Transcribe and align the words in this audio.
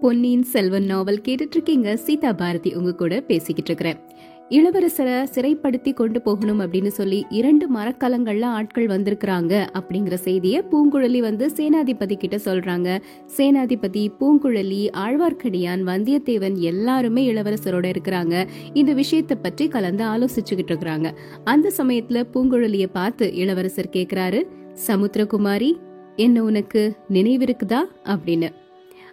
பொன்னியின் 0.00 0.42
செல்வன் 0.42 0.84
நாவல் 0.84 1.20
கேட்டுட்டு 1.28 1.50
இருக்கீங்க 1.50 1.96
சீதா 1.96 2.32
பாரதி 2.32 2.74
உங்க 2.74 2.94
கூட 2.94 3.20
பேசிக்கிட்டு 3.20 3.72
இருக்கிறேன் 3.72 3.98
இளவரசரை 4.48 5.16
சிறைப்படுத்தி 5.34 5.92
கொண்டு 5.92 6.22
போகணும் 6.22 6.60
அப்படின்னு 6.60 6.86
சொல்லி 6.86 7.26
இரண்டு 7.30 7.76
மரக்கலங்கள்ல 7.76 8.44
ஆட்கள் 8.44 8.86
வந்திருக்கிறாங்க 8.86 9.66
அப்படிங்கிற 9.72 10.16
செய்திய 10.24 10.60
பூங்குழலி 10.70 11.18
வந்து 11.18 11.50
சேனாதிபதி 11.56 12.14
கிட்ட 12.14 12.36
சொல்றாங்க. 12.36 13.00
சேனாதிபதி 13.36 14.08
பூங்குழலி 14.20 14.88
ஆழ்வார்க்கடியான் 14.96 15.82
வந்தியத்தேவன் 15.84 16.56
எல்லாருமே 16.58 17.32
இளவரசரோட 17.32 17.92
இருக்கிறாங்க. 17.96 18.46
இந்த 18.74 18.92
விஷயத்தை 18.92 19.36
பற்றி 19.42 19.68
கலந்து 19.68 20.04
ஆலோசிச்சுக்கிட்டு 20.04 20.74
இருக்கிறாங்க. 20.74 21.10
அந்த 21.44 21.72
சமயத்துல 21.76 22.24
பூங்குழலிய 22.34 22.86
பார்த்து 22.92 23.34
இளவரசர் 23.34 23.92
கேக்குறாரு 23.92 24.42
சமுத்திரகுமாரி 24.86 25.72
என்ன 26.16 26.42
உனக்கு 26.42 26.96
நினைவிருக்குதா 27.10 27.80
அப்படின்னு. 28.04 28.48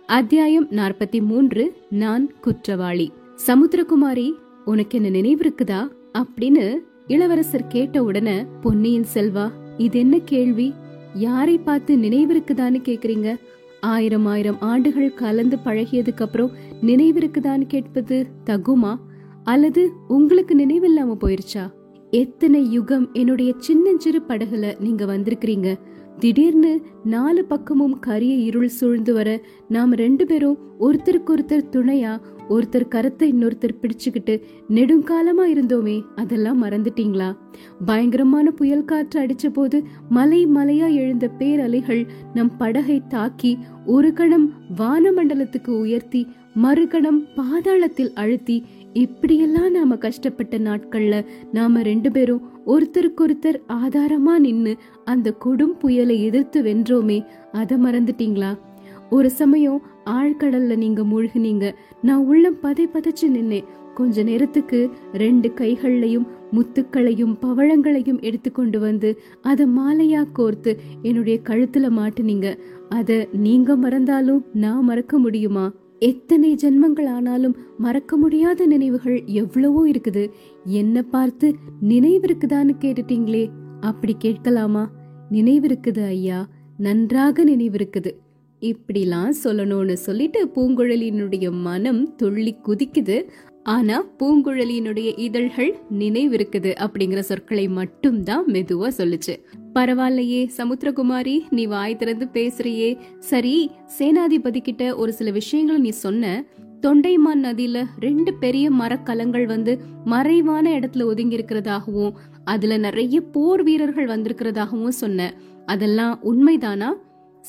அத்தியாயம் 0.07 0.67
நாற்பத்தி 0.69 1.21
மூன்று 1.21 1.73
நான் 1.89 2.31
குற்றவாளி. 2.41 3.11
சமுத்திரகுமாரி 3.47 4.33
உனக்கு 4.65 5.01
என்ன 5.01 5.19
நினைவிருக்குதா? 5.19 5.87
அப்படின்னு 6.13 6.77
இளவரசர் 7.07 7.67
கேட்ட 7.67 8.03
உடனே 8.03 8.45
பொன்னியின் 8.61 9.05
செல்வா 9.13 9.51
இது 9.77 9.99
என்ன 9.99 10.19
கேள்வி? 10.19 10.73
யாரை 11.13 11.57
பார்த்து 11.57 11.97
நினைவிருக்குதான்னு 11.97 12.81
கேக்குறீங்க? 12.85 13.35
ஆயிரம் 13.81 14.25
ஆயிரம் 14.25 14.57
ஆண்டுகள் 14.59 15.13
கலந்து 15.13 15.57
பழகியதுக்கு 15.65 16.21
அப்புறம் 16.21 16.51
நினைவிருக்குதான்னு 16.81 17.65
கேட்பது 17.67 18.27
தகுமா? 18.45 18.95
அல்லது 19.43 19.91
உங்களுக்கு 20.07 20.55
நினைவில்லாம 20.55 21.17
போயிருச்சா? 21.21 21.71
எத்தனை 22.11 22.71
யுகம் 22.71 23.09
என்னுடைய 23.13 23.53
சின்னஞ்சிறு 23.57 24.21
படகுல 24.27 24.79
நீங்க 24.79 25.05
வந்திருக்கிறீங்க? 25.05 25.75
திடீர்னு 26.19 26.81
நாலு 27.05 27.45
பக்கமும் 27.45 27.99
கரிய 27.99 28.35
இருள் 28.35 28.67
சூழ்ந்து 28.67 29.13
வர 29.13 29.41
நாம 29.69 29.95
ரெண்டு 29.95 30.25
பேரும் 30.25 30.57
ஒருத்தருக்கு 30.79 31.31
ஒருத்தர் 31.37 31.69
துணையா 31.71 32.19
ஒருத்தர் 32.49 32.87
கரத்தை 32.89 33.23
இன்னொருத்தர் 33.23 33.79
பிடிச்சுக்கிட்டு 33.81 34.41
நெடுங்காலமா 34.69 35.45
இருந்தோமே 35.45 36.01
அதெல்லாம் 36.15 36.63
மறந்துட்டீங்களா? 36.63 37.35
பயங்கரமான 37.85 38.51
புயல் 38.51 38.85
காற்று 38.85 39.21
அடிச்ச 39.21 39.49
போது 39.53 39.83
மலை 40.09 40.47
மலையா 40.47 40.93
எழுந்த 40.93 41.29
பேரலைகள் 41.39 42.07
நம் 42.33 42.57
படகை 42.57 43.01
தாக்கி 43.07 43.57
ஒரு 43.85 44.13
கணம் 44.13 44.53
வானமண்டலத்துக்கு 44.77 45.69
உயர்த்தி 45.69 46.27
மறுகணம் 46.63 47.21
பாதாளத்தில் 47.35 48.13
அழுத்தி 48.13 48.65
இப்படியெல்லாம் 48.95 49.71
நாம 49.71 49.95
கஷ்டப்பட்ட 49.95 50.57
நாட்கள்ல 50.57 51.25
நாம 51.51 51.81
ரெண்டு 51.81 52.11
பேரும் 52.11 52.43
ஒருத்தருக்கொருத்தர் 52.67 53.57
ஆதாரமா 53.67 54.37
நின்னு 54.37 54.75
அந்த 55.05 55.33
கொடும் 55.45 55.75
புயலை 55.79 56.23
எதிர்த்து 56.23 56.63
வென்றோமே 56.63 57.25
அத 57.51 57.77
மறந்துட்டீங்களா? 57.77 58.57
ஒரு 59.09 59.29
சமயம் 59.29 59.81
ஆழ்கடல்ல 60.05 60.77
நீங்க 60.77 61.01
மூழ்கினீங்க. 61.01 61.75
நான் 62.01 62.25
உள்ளம் 62.25 62.59
பதை 62.59 62.87
பதைச்சு 62.93 63.27
நின்னேன். 63.27 63.63
கொஞ்ச 63.93 64.23
நேரத்துக்கு 64.23 64.89
ரெண்டு 65.13 65.51
கைகள்லையும் 65.55 66.27
முத்துக்களையும் 66.51 67.37
பவழங்களையும் 67.41 68.21
எடுத்து 68.21 68.51
கொண்டு 68.51 68.79
வந்து 68.79 69.19
அத 69.41 69.67
மாலையா 69.67 70.23
கோர்த்து 70.39 70.73
என்னுடைய 71.01 71.39
கழுத்துல 71.43 71.89
மாட்டுனீங்க. 71.99 72.57
அத 72.89 73.27
நீங்க 73.33 73.75
மறந்தாலும் 73.75 74.45
நான் 74.53 74.83
மறக்க 74.83 75.17
முடியுமா? 75.17 75.71
எத்தனை 75.99 76.55
ஜென்மங்கள் 76.55 77.07
ஆனாலும் 77.07 77.55
மறக்க 77.77 78.17
முடியாத 78.17 78.65
நினைவுகள் 78.65 79.23
எவ்வளவோ 79.25 79.87
இருக்குது. 79.87 80.29
என்ன 80.63 81.03
பார்த்து 81.03 81.55
நினைவிருக்குதான்னு 81.89 82.75
கேட்டுட்டீங்களே 82.79 83.49
அப்படி 83.81 84.15
கேட்கலாமா? 84.19 84.91
நினைவிருக்குது 85.31 86.05
ஐயா 86.05 86.47
நன்றாக 86.77 87.45
நினைவிருக்குது. 87.45 88.11
இப்படிலாம் 88.61 89.31
சொல்லணும்னு 89.43 89.93
சொல்லிட்டு 89.93 90.45
பூங்குழலியினுடைய 90.45 91.51
மனம் 91.51 92.15
துள்ளி 92.15 92.55
குதிக்குது. 92.67 93.29
ஆனா 93.65 94.05
பூங்குழலியினுடைய 94.19 95.19
இதழ்கள் 95.19 95.75
நினைவிருக்குது 95.99 96.75
அப்படிங்கிற 96.75 97.19
சொற்களை 97.19 97.67
மட்டும்தான் 97.67 98.45
மெதுவா 98.45 98.91
சொல்லுச்சு. 98.97 99.43
பரவாயில்லையே 99.75 100.49
சமுத்திரகுமாரி 100.57 101.39
நீ 101.49 101.65
வாய் 101.65 101.95
திறந்து 101.95 102.27
பேசுறியே. 102.33 102.97
சரி 103.19 103.71
சேனாதிபதி 103.99 104.57
கிட்ட 104.57 104.95
ஒரு 104.95 105.13
சில 105.13 105.31
விஷயங்களை 105.31 105.81
நீ 105.81 105.89
சொன்ன. 105.89 106.45
தொண்டைமான் 106.81 107.43
நதியில 107.43 107.85
ரெண்டு 107.99 108.33
பெரிய 108.33 108.71
மரக்கலங்கள் 108.71 109.45
வந்து 109.45 109.79
மறைவான 110.05 110.79
இடத்துல 110.79 111.03
ஒதுங்கி 111.03 111.37
இருக்கிறதாகவும் 111.37 112.11
அதுல 112.43 112.77
நிறைய 112.77 113.21
போர் 113.21 113.63
வீரர்கள் 113.63 114.07
வந்திருக்கிறதாகவும் 114.07 114.87
சொன்ன. 114.87 115.33
அதெல்லாம் 115.65 116.19
உண்மைதானா? 116.23 116.93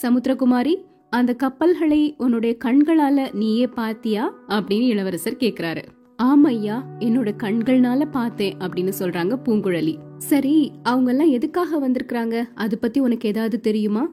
சமுத்திரகுமாரி 0.02 0.74
அந்த 1.10 1.34
கப்பல்களை 1.34 2.14
உன்னுடைய 2.18 2.56
கண்களால 2.64 3.34
நீயே 3.34 3.66
பாத்தியா? 3.66 4.34
அப்படின்னு 4.48 4.86
இளவரசர் 4.86 5.36
கேக்குறாரு. 5.40 5.82
ஆமையா 6.22 6.76
என்னோட 6.98 7.30
கண்கள்னால 7.42 8.04
பார்த்தேன் 8.10 8.54
அப்படின்னு 8.58 8.92
சொல்றாங்க 8.98 9.34
பூங்குழலி. 9.44 9.94
சரி 10.18 10.72
அவங்க 10.82 11.10
எல்லாம் 11.10 11.30
எதுக்காக 11.30 11.88
வந்திருக்கிறாங்க? 11.88 12.36
அது 12.54 12.78
பத்தி 12.78 13.00
உனக்கு 13.00 13.28
ஏதாவது 13.28 13.60
தெரியுமா? 13.60 14.04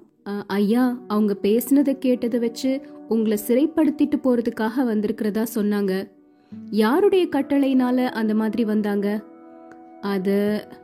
ஐயா 0.48 0.84
அவங்க 1.08 1.34
பேசுனதை 1.42 1.94
கேட்டதை 1.98 2.40
வச்சு 2.40 2.72
உங்களை 3.10 3.38
சிறைப்படுத்திட்டு 3.48 4.18
போறதுக்காக 4.24 4.86
வந்திருக்கிறதா 4.92 5.46
சொன்னாங்க. 5.56 5.94
யாருடைய 6.72 7.28
கட்டளையினால 7.32 8.06
அந்த 8.06 8.36
மாதிரி 8.36 8.64
வந்தாங்க? 8.64 9.08
அத 10.02 10.30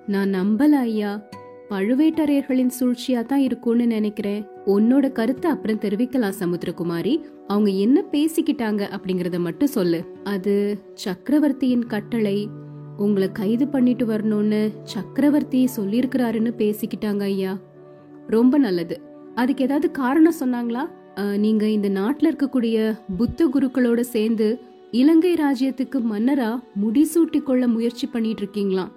நான் 0.07 0.33
நம்பல 0.33 0.71
ஐயா. 0.87 1.21
பழுவேட்டரையர்களின் 1.69 2.75
சூழ்ச்சியா 2.79 3.21
தான் 3.25 3.39
இருக்கும்னு 3.39 3.87
நினைக்கிறேன். 3.87 4.45
உன்னோட 4.73 5.05
கருத்தை 5.11 5.51
அப்புறம் 5.51 5.79
தெரிவிக்கலாம் 5.79 6.37
சமுத்திரகுமாரி. 6.39 7.13
அவங்க 7.47 7.69
என்ன 7.83 8.03
பேசிக்கிட்டாங்க 8.11 8.81
அப்படிங்கறத 8.95 9.37
மட்டும் 9.39 9.75
சொல்லு. 9.77 9.99
அது 10.23 10.53
சக்கரவர்த்தியின் 10.93 11.85
கட்டளை. 11.93 12.37
உங்களை 12.97 13.27
கைது 13.31 13.67
பண்ணிட்டு 13.67 14.05
வரணும்னு 14.05 14.61
சக்கரவர்த்தி 14.83 15.61
சொல்லியிருக்கிறாருன்னு 15.75 16.53
பேசிக்கிட்டாங்க 16.61 17.21
ஐயா. 17.21 17.53
ரொம்ப 18.27 18.57
நல்லது. 18.57 18.95
அதுக்கு 19.35 19.63
ஏதாவது 19.63 19.89
காரணம் 19.91 20.39
சொன்னாங்களா? 20.39 20.83
நீங்க 21.37 21.65
இந்த 21.69 21.89
நாட்டில் 21.89 22.35
இருக்கக்கூடிய 22.35 22.77
புத்த 23.17 23.47
குருக்களோட 23.47 24.01
சேர்ந்து 24.15 24.47
இலங்கை 24.91 25.33
ராஜ்யத்துக்கு 25.33 25.97
மன்னரா 26.11 26.51
முடிசூட்டி 26.83 27.39
கொள்ள 27.41 27.63
முயற்சி 27.67 28.07
பண்ணிட்டு 28.07 28.43
இருக்கீங்களாம் 28.43 28.91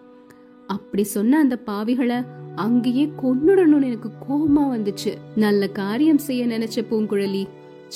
அப்படி 0.77 1.05
சொன்ன 1.16 1.38
அந்த 1.44 1.56
பாவிகளை 1.69 2.19
அங்கேயே 2.65 3.05
கொன்னுடணும்னு 3.22 3.88
எனக்கு 3.91 4.10
கோபமா 4.27 4.65
வந்துச்சு. 4.75 5.12
நல்ல 5.44 5.69
காரியம் 5.81 6.25
செய்ய 6.27 6.43
நினைச்ச 6.47 6.78
பூங்குழலி 6.91 7.44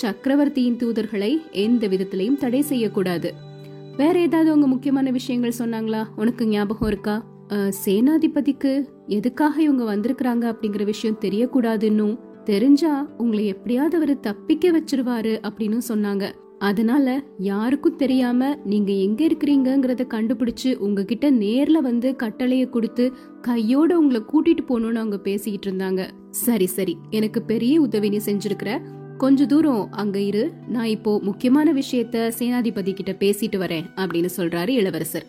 சக்கரவர்த்தியின் 0.02 0.78
தூதர்களை 0.82 1.32
எந்த 1.64 1.82
விதத்திலையும் 1.92 2.40
தடை 2.42 2.60
செய்யக்கூடாது. 2.70 3.28
வேற 3.96 4.14
ஏதாவது 4.26 4.50
உங்க 4.54 4.66
முக்கியமான 4.72 5.10
விஷயங்கள் 5.10 5.58
சொன்னாங்களா? 5.58 6.02
உனக்கு 6.16 6.44
ஞாபகம் 6.46 6.88
இருக்கா? 6.88 7.16
சேனாதிபதிக்கு 7.84 8.72
எதுக்காக 9.18 9.54
இவங்க 9.66 9.84
வந்திருக்கிறாங்க 9.92 10.44
அப்படிங்கிற 10.52 10.84
விஷயம் 10.84 11.20
தெரியக்கூடாதுன்னும் 11.24 12.16
தெரிஞ்சா 12.50 12.94
உங்களை 13.22 13.44
எப்படியாவது 13.52 13.96
அவரு 13.96 14.14
தப்பிக்க 14.26 14.70
வச்சிருவாரு 14.76 15.32
அப்படின்னு 15.48 15.78
சொன்னாங்க. 15.88 16.24
அதனால 16.58 17.22
யாருக்கும் 17.38 17.96
தெரியாம 17.96 18.54
நீங்க 18.64 18.92
எங்க 18.92 19.24
இருக்கிறீங்கிறத 19.24 20.06
கண்டுபிடிச்சு 20.06 20.74
உங்ககிட்ட 20.74 21.30
நேர்ல 21.30 21.72
வந்து 21.72 22.16
கட்டளைய 22.22 22.68
கொடுத்து 22.68 23.12
கையோட 23.40 23.98
உங்களை 23.98 24.22
கூட்டிட்டு 24.32 24.70
போகணும்னு 24.70 24.94
அவங்க 24.94 25.18
பேசிக்கிட்டு 25.18 25.70
இருந்தாங்க. 25.70 26.08
சரி 26.30 26.66
சரி. 26.66 26.96
எனக்கு 27.10 27.42
பெரிய 27.42 27.80
உதவி 27.80 28.08
நீ 28.08 28.16
செஞ்சிருக்கிற. 28.16 28.80
கொஞ்ச 29.18 29.46
தூரம் 29.46 29.92
அங்க 29.92 30.20
இரு. 30.20 30.52
நான் 30.68 30.86
இப்போ 30.86 31.20
முக்கியமான 31.22 31.72
விஷயத்த 31.72 32.32
சேனாதிபதி 32.38 32.92
கிட்ட 32.92 33.12
பேசிட்டு 33.26 33.60
வரேன் 33.60 33.84
அப்படின்னு 33.96 34.28
சொல்றாரு 34.36 34.68
இளவரசர். 34.68 35.26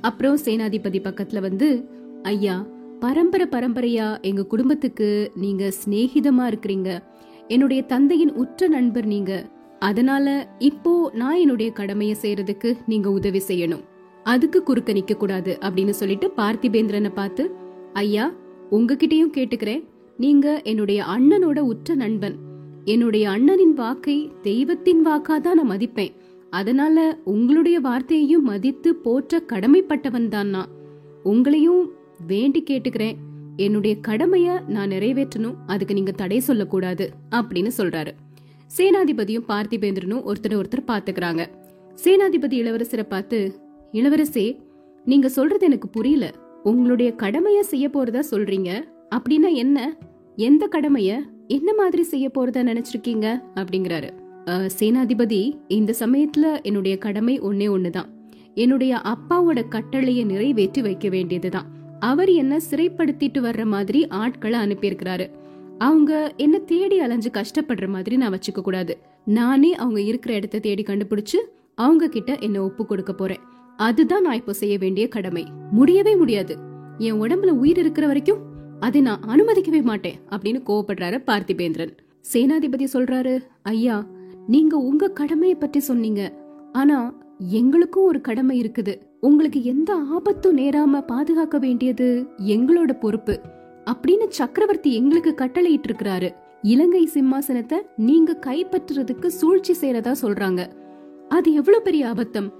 அப்புறம் 0.00 0.38
சேனாதிபதி 0.44 1.00
பக்கத்துல 1.00 1.40
வந்து 1.40 1.88
ஐயா 2.22 2.66
பரம்பரை 3.00 3.46
பரம்பரையா 3.46 4.20
எங்க 4.20 4.44
குடும்பத்துக்கு 4.44 5.30
நீங்க 5.34 5.72
சிநேகிதமா 5.84 6.54
இருக்கிறீங்க. 6.54 7.02
என்னுடைய 7.48 7.82
தந்தையின் 7.82 8.32
உற்ற 8.32 8.68
நண்பர் 8.68 9.06
நீங்க. 9.06 9.48
அதனால 9.80 10.48
இப்போ 10.58 11.10
நான் 11.14 11.36
என்னுடைய 11.36 11.72
கடமையை 11.72 12.16
செய்யறதுக்கு 12.22 12.76
நீங்க 12.86 13.10
உதவி 13.10 13.42
செய்யணும். 13.48 13.84
அதுக்கு 14.24 14.62
குறுக்க 14.62 14.92
நிக்க 14.92 15.14
கூடாது 15.14 15.58
அப்படின்னு 15.60 15.90
சொல்லிட்டு 15.90 16.32
பார்த்திபேந்திரனை 16.36 17.10
பார்த்து 17.14 17.54
ஐயா 17.92 18.32
உங்ககிட்டயும் 18.70 19.32
கேட்டுக்கிறேன். 19.32 19.84
நீங்க 20.16 20.60
என்னுடைய 20.64 21.04
அண்ணனோட 21.04 21.58
உற்ற 21.58 21.94
நண்பன். 21.94 22.36
என்னுடைய 22.84 23.28
அண்ணனின் 23.28 23.74
வாக்கை 23.74 24.32
தெய்வத்தின் 24.42 25.06
வாக்காதான் 25.06 25.52
நான் 25.52 25.70
மதிப்பேன். 25.70 26.12
அதனால 26.50 27.18
உங்களுடைய 27.24 27.80
வார்த்தையையும் 27.80 28.42
மதித்து 28.42 28.94
போற்ற 28.94 29.42
கடமைப்பட்டவன் 29.52 30.28
தான் 30.28 30.48
நான். 30.48 30.68
உங்களையும் 31.24 31.88
வேண்டி 32.26 32.64
கேட்டுக்கிறேன். 32.70 33.14
என்னுடைய 33.56 33.96
கடமைய 34.08 34.66
நான் 34.66 34.90
நிறைவேற்றணும். 34.90 35.54
அதுக்கு 35.66 35.94
நீங்க 35.94 36.12
தடை 36.12 36.40
சொல்லக்கூடாது. 36.40 37.10
அப்படின்னு 37.30 37.70
சொல்றாரு. 37.78 38.10
சேனாதிபதியும் 38.76 39.46
பார்த்திபேந்திரனும் 39.48 40.26
ஒருத்தர் 40.30 40.58
ஒருத்தர் 40.58 40.88
பாத்துக்கிறாங்க 40.88 41.42
சேனாதிபதி 42.04 42.56
இளவரசரை 42.62 43.02
பார்த்து 43.02 43.38
இளவரசே 43.92 44.44
நீங்க 45.04 45.28
சொல்றது 45.28 45.64
எனக்கு 45.66 45.88
புரியல. 45.88 46.26
உங்களுடைய 46.62 47.14
கடமைய 47.16 47.60
செய்ய 47.60 47.88
போறதா 47.88 48.22
சொல்றீங்க? 48.30 48.70
அப்படின்னா 49.16 49.50
என்ன? 49.54 49.78
எந்த 50.36 50.68
கடமைய? 50.72 51.18
என்ன 51.46 51.74
மாதிரி 51.74 52.02
செய்ய 52.02 52.30
போறதா 52.34 52.60
நினைச்சிருக்கீங்க? 52.70 53.26
அப்படிங்கிறாரு. 53.54 54.10
சேனாதிபதி 54.78 55.42
இந்த 55.68 55.94
சமயத்துல 55.98 56.62
என்னுடைய 56.62 56.98
கடமை 56.98 57.40
ஒன்னே 57.40 57.68
ஒண்ணுதான். 57.76 58.08
என்னுடைய 58.54 59.00
அப்பாவோட 59.12 59.68
கட்டளையை 59.68 60.24
நிறைவேற்றி 60.24 60.82
வைக்க 60.82 61.08
வேண்டியதுதான். 61.08 61.68
அவர் 62.00 62.30
என்ன 62.30 62.60
சிறைப்படுத்திட்டு 62.70 63.40
வர்ற 63.48 63.64
மாதிரி 63.64 64.02
ஆட்களை 64.22 64.58
அனுப்பியிருக்கிறாரு. 64.60 65.26
அவங்க 65.86 66.32
என்ன 66.36 66.56
தேடி 66.70 66.96
அலைஞ்சு 67.00 67.30
கஷ்டப்படுற 67.30 67.86
மாதிரி 67.88 68.16
நான் 68.16 68.34
வச்சுக்க 68.34 68.60
கூடாது. 68.62 68.94
நானே 69.24 69.70
அவங்க 69.74 70.00
இருக்கிற 70.00 70.34
இடத்த 70.34 70.58
தேடி 70.58 70.82
கண்டுபிடிச்சு 70.82 71.38
அவங்க 71.74 72.08
கிட்ட 72.08 72.30
என்ன 72.40 72.62
ஒப்பு 72.62 72.86
கொடுக்க 72.86 73.12
போறேன். 73.12 73.42
அதுதான் 73.76 74.22
நான் 74.22 74.38
இப்போ 74.40 74.52
செய்ய 74.52 74.78
வேண்டிய 74.78 75.08
கடமை. 75.08 75.44
முடியவே 75.70 76.16
முடியாது. 76.16 76.54
என் 76.98 77.20
உடம்புல 77.22 77.52
உயிர் 77.62 77.78
இருக்கிற 77.78 78.06
வரைக்கும் 78.06 78.42
அதை 78.80 79.00
நான் 79.00 79.24
அனுமதிக்கவே 79.28 79.82
மாட்டேன் 79.82 80.18
அப்படின்னு 80.30 80.60
கோவப்படுறாரு 80.68 81.18
பார்த்திபேந்திரன். 81.26 81.94
சேனாதிபதி 82.32 82.86
சொல்றாரு 82.92 83.34
ஐயா 83.62 83.96
நீங்க 84.46 84.76
உங்க 84.76 85.08
கடமையை 85.20 85.56
பற்றி 85.56 85.80
சொன்னீங்க. 85.80 86.22
ஆனா 86.72 86.98
எங்களுக்கும் 87.38 88.08
ஒரு 88.10 88.20
கடமை 88.20 88.56
இருக்குது. 88.62 88.94
உங்களுக்கு 89.20 89.62
எந்த 89.62 89.94
ஆபத்தும் 90.16 90.58
நேராம 90.58 91.00
பாதுகாக்க 91.00 91.58
வேண்டியது 91.58 92.08
எங்களோட 92.46 92.92
பொறுப்பு. 93.00 93.34
அப்படின்னு 93.84 94.28
சக்கரவர்த்தி 94.28 94.94
எங்களுக்கு 94.94 95.34
கட்டளையிட்டு 95.34 95.92
இருக்கிறாரு 95.92 96.34
இலங்கை 96.62 97.10
சிம்மாசனத்தை 97.14 97.78
நீங்க 97.96 98.38
கைப்பற்றுறதுக்கு 98.46 99.26
சூழ்ச்சி 99.26 99.74
செய்யறதா 99.80 100.14
சொல்றாங்க. 100.22 100.66
அது 101.28 101.52
எவ்வளவு 101.52 101.82
பெரிய 101.82 102.06
அபத்தம்? 102.06 102.52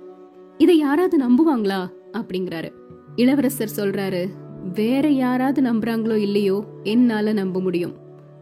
இதை 0.59 0.79
யாராவது 0.79 1.17
நம்புவாங்களா? 1.19 1.87
அப்படிங்கிறாரு. 2.13 2.71
இளவரசர் 3.17 3.73
சொல்றாரு 3.77 4.27
வேற 4.75 5.09
யாராவது 5.09 5.63
நம்புறாங்களோ 5.63 6.17
இல்லையோ 6.17 6.65
என்னால 6.83 7.33
நம்ப 7.33 7.61
முடியும். 7.61 7.93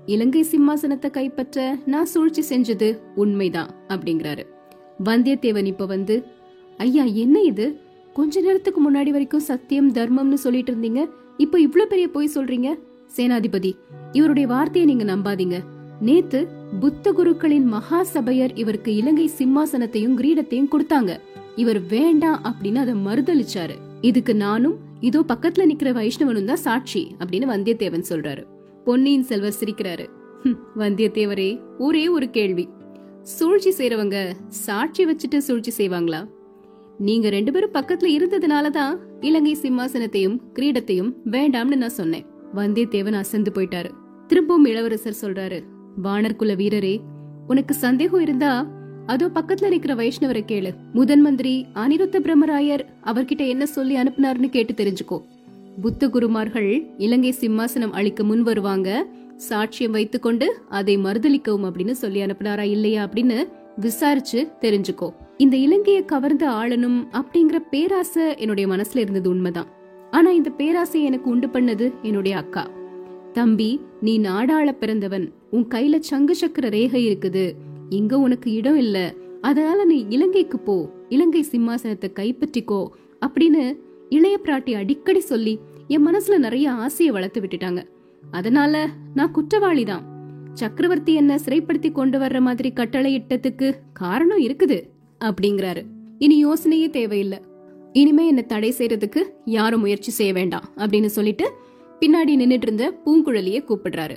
இலங்கை 0.07 0.43
சிம்மாசனத்தை 0.43 1.11
கைப்பற்ற 1.11 1.79
நான் 1.87 2.05
சூழ்ச்சி 2.05 2.43
செஞ்சது 2.49 2.99
உண்மைதான் 3.15 3.71
அப்படிங்கிறாரு. 3.89 4.45
வந்தியத்தேவன் 5.05 5.65
இப்ப 5.65 5.87
வந்து 5.87 6.25
ஐயா 6.77 7.05
என்ன 7.05 7.41
இது? 7.41 7.81
கொஞ்ச 8.13 8.41
நேரத்துக்கு 8.41 8.81
முன்னாடி 8.81 9.11
வரைக்கும் 9.11 9.41
சத்தியம் 9.41 9.93
தர்மம்னு 9.93 10.35
சொல்லிட்டு 10.35 10.73
இருந்தீங்க. 10.73 11.09
இப்ப 11.39 11.61
இவ்ளோ 11.61 11.85
பெரிய 11.85 12.07
பொய் 12.09 12.35
சொல்றீங்க? 12.35 12.69
சேனாதிபதி 13.17 13.71
இவருடைய 14.13 14.47
வார்த்தையை 14.49 14.87
நீங்க 14.91 15.05
நம்பாதீங்க. 15.13 15.57
நேத்து 16.01 16.41
புத்த 16.81 17.13
குருக்களின் 17.13 17.67
மகா 17.67 18.01
சபையர் 18.15 18.53
இவருக்கு 18.55 18.91
இலங்கை 18.95 19.27
சிம்மாசனத்தையும் 19.39 20.17
கிரீடத்தையும் 20.19 20.71
கொடுத்தாங்க. 20.73 21.13
இவர் 21.57 21.81
வேண்டாம் 21.87 22.41
அப்படின்னு 22.45 22.77
அதை 22.77 22.95
மறுதளிச்சாரு 22.95 23.77
இதுக்கு 24.01 24.35
நானும் 24.35 24.77
இதோ 25.01 25.21
பக்கத்துல 25.29 25.67
நிக்கிற 25.67 25.91
வைஷ்ணவனும் 25.93 26.45
தான் 26.45 26.65
சாட்சி 26.67 27.03
அப்படின்னு 27.19 27.47
வந்தியத்தேவன் 27.47 28.09
சொல்றாரு. 28.09 28.43
பொன்னியின் 28.85 29.23
செல்வர் 29.23 29.59
சிரிக்கிறாரு. 29.61 30.07
வந்தியத்தேவரே 30.77 31.51
ஒரே 31.79 32.05
ஒரு 32.09 32.31
கேள்வி. 32.31 32.69
சூழ்ச்சி 33.37 33.71
செய்றவங்க 33.71 34.19
சாட்சி 34.49 35.03
வச்சுட்டு 35.07 35.39
சூழ்ச்சி 35.39 35.73
செய்வாங்களா? 35.79 36.21
நீங்க 36.99 37.29
ரெண்டு 37.29 37.53
பேரும் 37.53 37.75
பக்கத்துல 37.75 38.09
இருந்ததுனால 38.17 38.71
தான் 38.71 38.95
இலங்கை 39.21 39.57
சிம்மாசனத்தையும் 39.63 40.37
கிரீடத்தையும் 40.55 41.11
வேண்டாம்னு 41.25 41.77
நான் 41.83 41.97
சொன்னேன். 41.99 42.25
வந்தியத்தேவன் 42.55 43.13
அசந்து 43.13 43.51
போயிட்டாரு. 43.55 43.91
திரும்பவும் 44.27 44.65
இளவரசர் 44.65 45.21
சொல்றாரு 45.23 45.59
வானர்குல 46.05 46.55
வீரரே 46.63 46.99
உனக்கு 47.47 47.75
சந்தேகம் 47.75 48.21
இருந்தா 48.21 48.53
அதோ 49.07 49.27
பக்கத்துல 49.27 49.67
இருக்கிற 49.67 49.95
வைஷ்ணவரை 49.95 50.43
கேளு. 50.49 50.71
முதன் 50.93 51.21
மந்திரி 51.21 51.67
அனிருத்த 51.75 52.17
பிரம்மராயர் 52.27 52.85
அவர்கிட்ட 53.05 53.47
என்ன 53.49 53.67
சொல்லி 53.67 53.97
அனுப்புனாருன்னு 53.97 54.49
கேட்டு 54.49 54.73
தெரிஞ்சுக்கோ. 54.73 55.19
புத்த 55.83 56.09
குருமார்கள் 56.09 56.73
இலங்கை 56.99 57.35
சிம்மாசனம் 57.41 57.97
அளிக்க 58.01 58.25
முன் 58.25 58.43
வருவாங்க. 58.43 59.07
சாட்சியம் 59.49 59.91
வைத்துக்கொண்டு 59.91 60.47
அதை 60.69 60.97
மறுதளிக்கவும் 60.99 61.67
அப்படின்னு 61.69 61.91
சொல்லி 61.91 62.21
அனுப்புனாரா 62.23 62.65
இல்லையா 62.75 63.09
அப்படின்னு 63.09 63.39
விசாரிச்சு 63.81 64.49
தெரிஞ்சுக்கோ. 64.61 65.15
இந்த 65.37 65.57
இலங்கையை 65.57 66.05
கவர்ந்த 66.05 66.49
ஆளணும் 66.49 67.07
அப்படிங்கிற 67.13 67.59
பேராசை 67.71 68.37
என்னுடைய 68.37 68.75
மனசுல 68.75 68.99
இருந்தது 68.99 69.31
உண்மைதான். 69.31 69.67
ஆனா 70.11 70.31
இந்த 70.31 70.51
பேராசை 70.51 71.03
எனக்கு 71.03 71.31
உண்டு 71.31 71.47
பண்ணது 71.47 71.93
என்னுடைய 72.03 72.37
அக்கா. 72.37 72.71
தம்பி 73.33 73.81
நீ 74.01 74.19
நாடாள 74.19 74.73
பிறந்தவன். 74.73 75.33
உன் 75.51 75.67
கையில 75.69 75.99
சங்கு 75.99 76.35
சக்கர 76.35 76.69
ரேகை 76.69 77.09
இருக்குது. 77.09 77.53
இங்க 77.89 78.19
உனக்கு 78.19 78.53
இடம் 78.53 78.77
இல்ல. 78.77 79.15
அதனால 79.41 79.85
நீ 79.85 80.07
இலங்கைக்கு 80.09 80.59
போ. 80.59 80.91
இலங்கை 81.09 81.47
சிம்மாசனத்தை 81.51 82.13
கைப்பற்றிக்கோ 82.15 82.87
அப்படின்னு 83.27 83.79
இளைய 84.09 84.41
பிராட்டி 84.45 84.73
அடிக்கடி 84.73 85.21
சொல்லி 85.21 85.59
என் 85.87 86.07
மனசுல 86.07 86.39
நிறைய 86.39 86.71
ஆசையை 86.71 87.15
வளர்த்து 87.15 87.41
விட்டுட்டாங்க. 87.41 87.85
அதனால 88.31 88.89
நான் 89.15 89.31
குற்றவாளி 89.31 89.85
தான். 89.85 90.18
சக்கரவர்த்தி 90.59 91.13
என்ன 91.15 91.33
சிறைப்படுத்தி 91.45 91.91
கொண்டு 91.93 92.17
வர்ற 92.19 92.39
மாதிரி 92.47 92.69
கட்டளை 92.73 93.11
இட்டத்துக்கு 93.19 93.69
காரணம் 93.93 94.43
இருக்குது 94.47 94.79
அப்படிங்கிறாரு. 95.25 95.83
இனி 96.19 96.37
யோசனையே 96.47 96.89
தேவையில்லை. 96.91 97.39
இனிமே 97.93 98.25
என்ன 98.27 98.43
தடை 98.43 98.71
செய்யறதுக்கு 98.79 99.21
யாரும் 99.57 99.81
முயற்சி 99.81 100.11
செய்ய 100.11 100.33
வேண்டாம் 100.33 100.67
அப்படின்னு 100.77 101.11
சொல்லிட்டு 101.17 101.47
பின்னாடி 102.01 102.33
நின்னுட்டு 102.41 102.67
இருந்த 102.69 102.85
பூங்குழலிய 103.05 103.59
கூப்பிடுறாரு. 103.69 104.17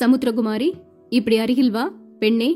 சமுத்திரகுமாரி 0.00 0.68
இப்படி 1.08 1.36
அருகில் 1.36 1.70
வா 1.70 1.84
பெண்ணே 2.18 2.50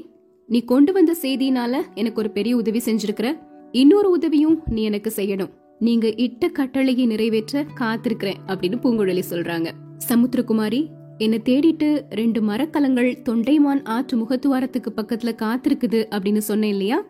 நீ 0.48 0.58
கொண்டு 0.70 0.90
வந்த 0.96 1.12
செய்தியினால 1.22 1.74
எனக்கு 1.94 2.20
ஒரு 2.20 2.30
பெரிய 2.30 2.56
உதவி 2.56 2.80
செஞ்சிருக்கிற. 2.84 3.28
இன்னொரு 3.72 4.08
உதவியும் 4.10 4.58
நீ 4.76 4.82
எனக்கு 4.82 5.10
செய்யணும். 5.16 5.52
நீங்க 5.78 6.06
இட்ட 6.26 6.48
கட்டளையை 6.48 7.06
நிறைவேற்ற 7.06 7.64
காத்திருக்கிறேன் 7.80 8.40
அப்படின்னு 8.46 8.78
பூங்குழலி 8.84 9.24
சொல்றாங்க. 9.30 9.68
சமுத்திரகுமாரி 10.08 10.80
என்னை 11.18 11.40
தேடிட்டு 11.44 12.02
ரெண்டு 12.10 12.42
மரக்கலங்கள் 12.42 13.22
தொண்டைமான் 13.28 13.84
ஆற்று 13.84 14.18
முகத்துவாரத்துக்கு 14.18 14.90
பக்கத்துல 14.96 15.34
காத்திருக்குது 15.34 16.04
அப்படின்னு 16.10 16.38
சொன்னேன் 16.38 16.70
இல்லையா? 16.70 17.02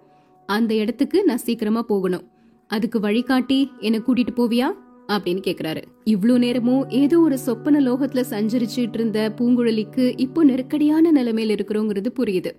அந்த 0.46 0.74
இடத்துக்கு 0.74 1.24
நான் 1.24 1.36
சீக்கிரமா 1.36 1.82
போகணும். 1.82 2.22
அதுக்கு 2.66 3.00
வழிகாட்டி 3.00 3.70
என்னை 3.78 4.02
கூட்டிட்டு 4.06 4.34
போவியா? 4.36 4.68
அப்படின்னு 5.08 5.42
கேக்குறாரு. 5.46 5.82
இவ்ளோ 6.04 6.38
நேரமும் 6.38 6.88
ஏதோ 6.88 7.20
ஒரு 7.20 7.38
சொப்பன 7.38 7.80
லோகத்துல 7.80 8.24
சஞ்சரிச்சுட்டு 8.30 8.94
இருந்த 8.94 9.32
பூங்குழலிக்கு 9.36 10.14
இப்போ 10.16 10.44
நெருக்கடியான 10.44 11.12
நிலைமையில 11.12 11.56
இருக்கிறோங்கிறது 11.58 12.06
புரியுது. 12.18 12.50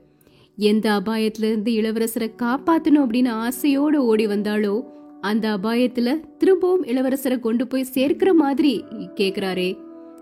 எந்த 0.56 0.92
அபாயத்துல 0.92 1.44
இருந்து 1.44 1.72
இளவரசரை 1.72 2.32
காப்பாத்தணும் 2.38 3.04
அப்படின்னு 3.06 3.48
ஆசையோட 3.48 3.96
ஓடி 3.96 4.28
வந்தாலோ 4.28 4.84
அந்த 5.22 5.58
அபாயத்துல 5.58 6.38
திரும்பவும் 6.38 6.86
இளவரசரை 6.86 7.40
கொண்டு 7.40 7.68
போய் 7.68 7.84
சேர்க்கிற 7.84 8.34
மாதிரி 8.34 8.84
கேக்குறாரே. 9.16 9.78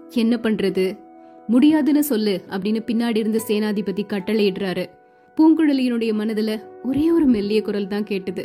என்ன 0.10 0.39
பண்றது? 0.44 1.04
முடியாதுன்னு 1.50 2.03
சொல்லு 2.03 2.36
அப்படின்னு 2.51 2.81
பின்னாடி 2.88 3.18
இருந்து 3.18 3.39
சேனாதிபதி 3.47 4.04
கட்டளையிடுறாரு. 4.14 4.85
பூங்குழலியினுடைய 5.37 6.11
மனதுல 6.14 6.52
ஒரே 6.83 7.06
ஒரு 7.11 7.25
மெல்லிய 7.25 7.61
குரல் 7.61 7.87
தான் 7.87 8.04
கேட்டது. 8.04 8.44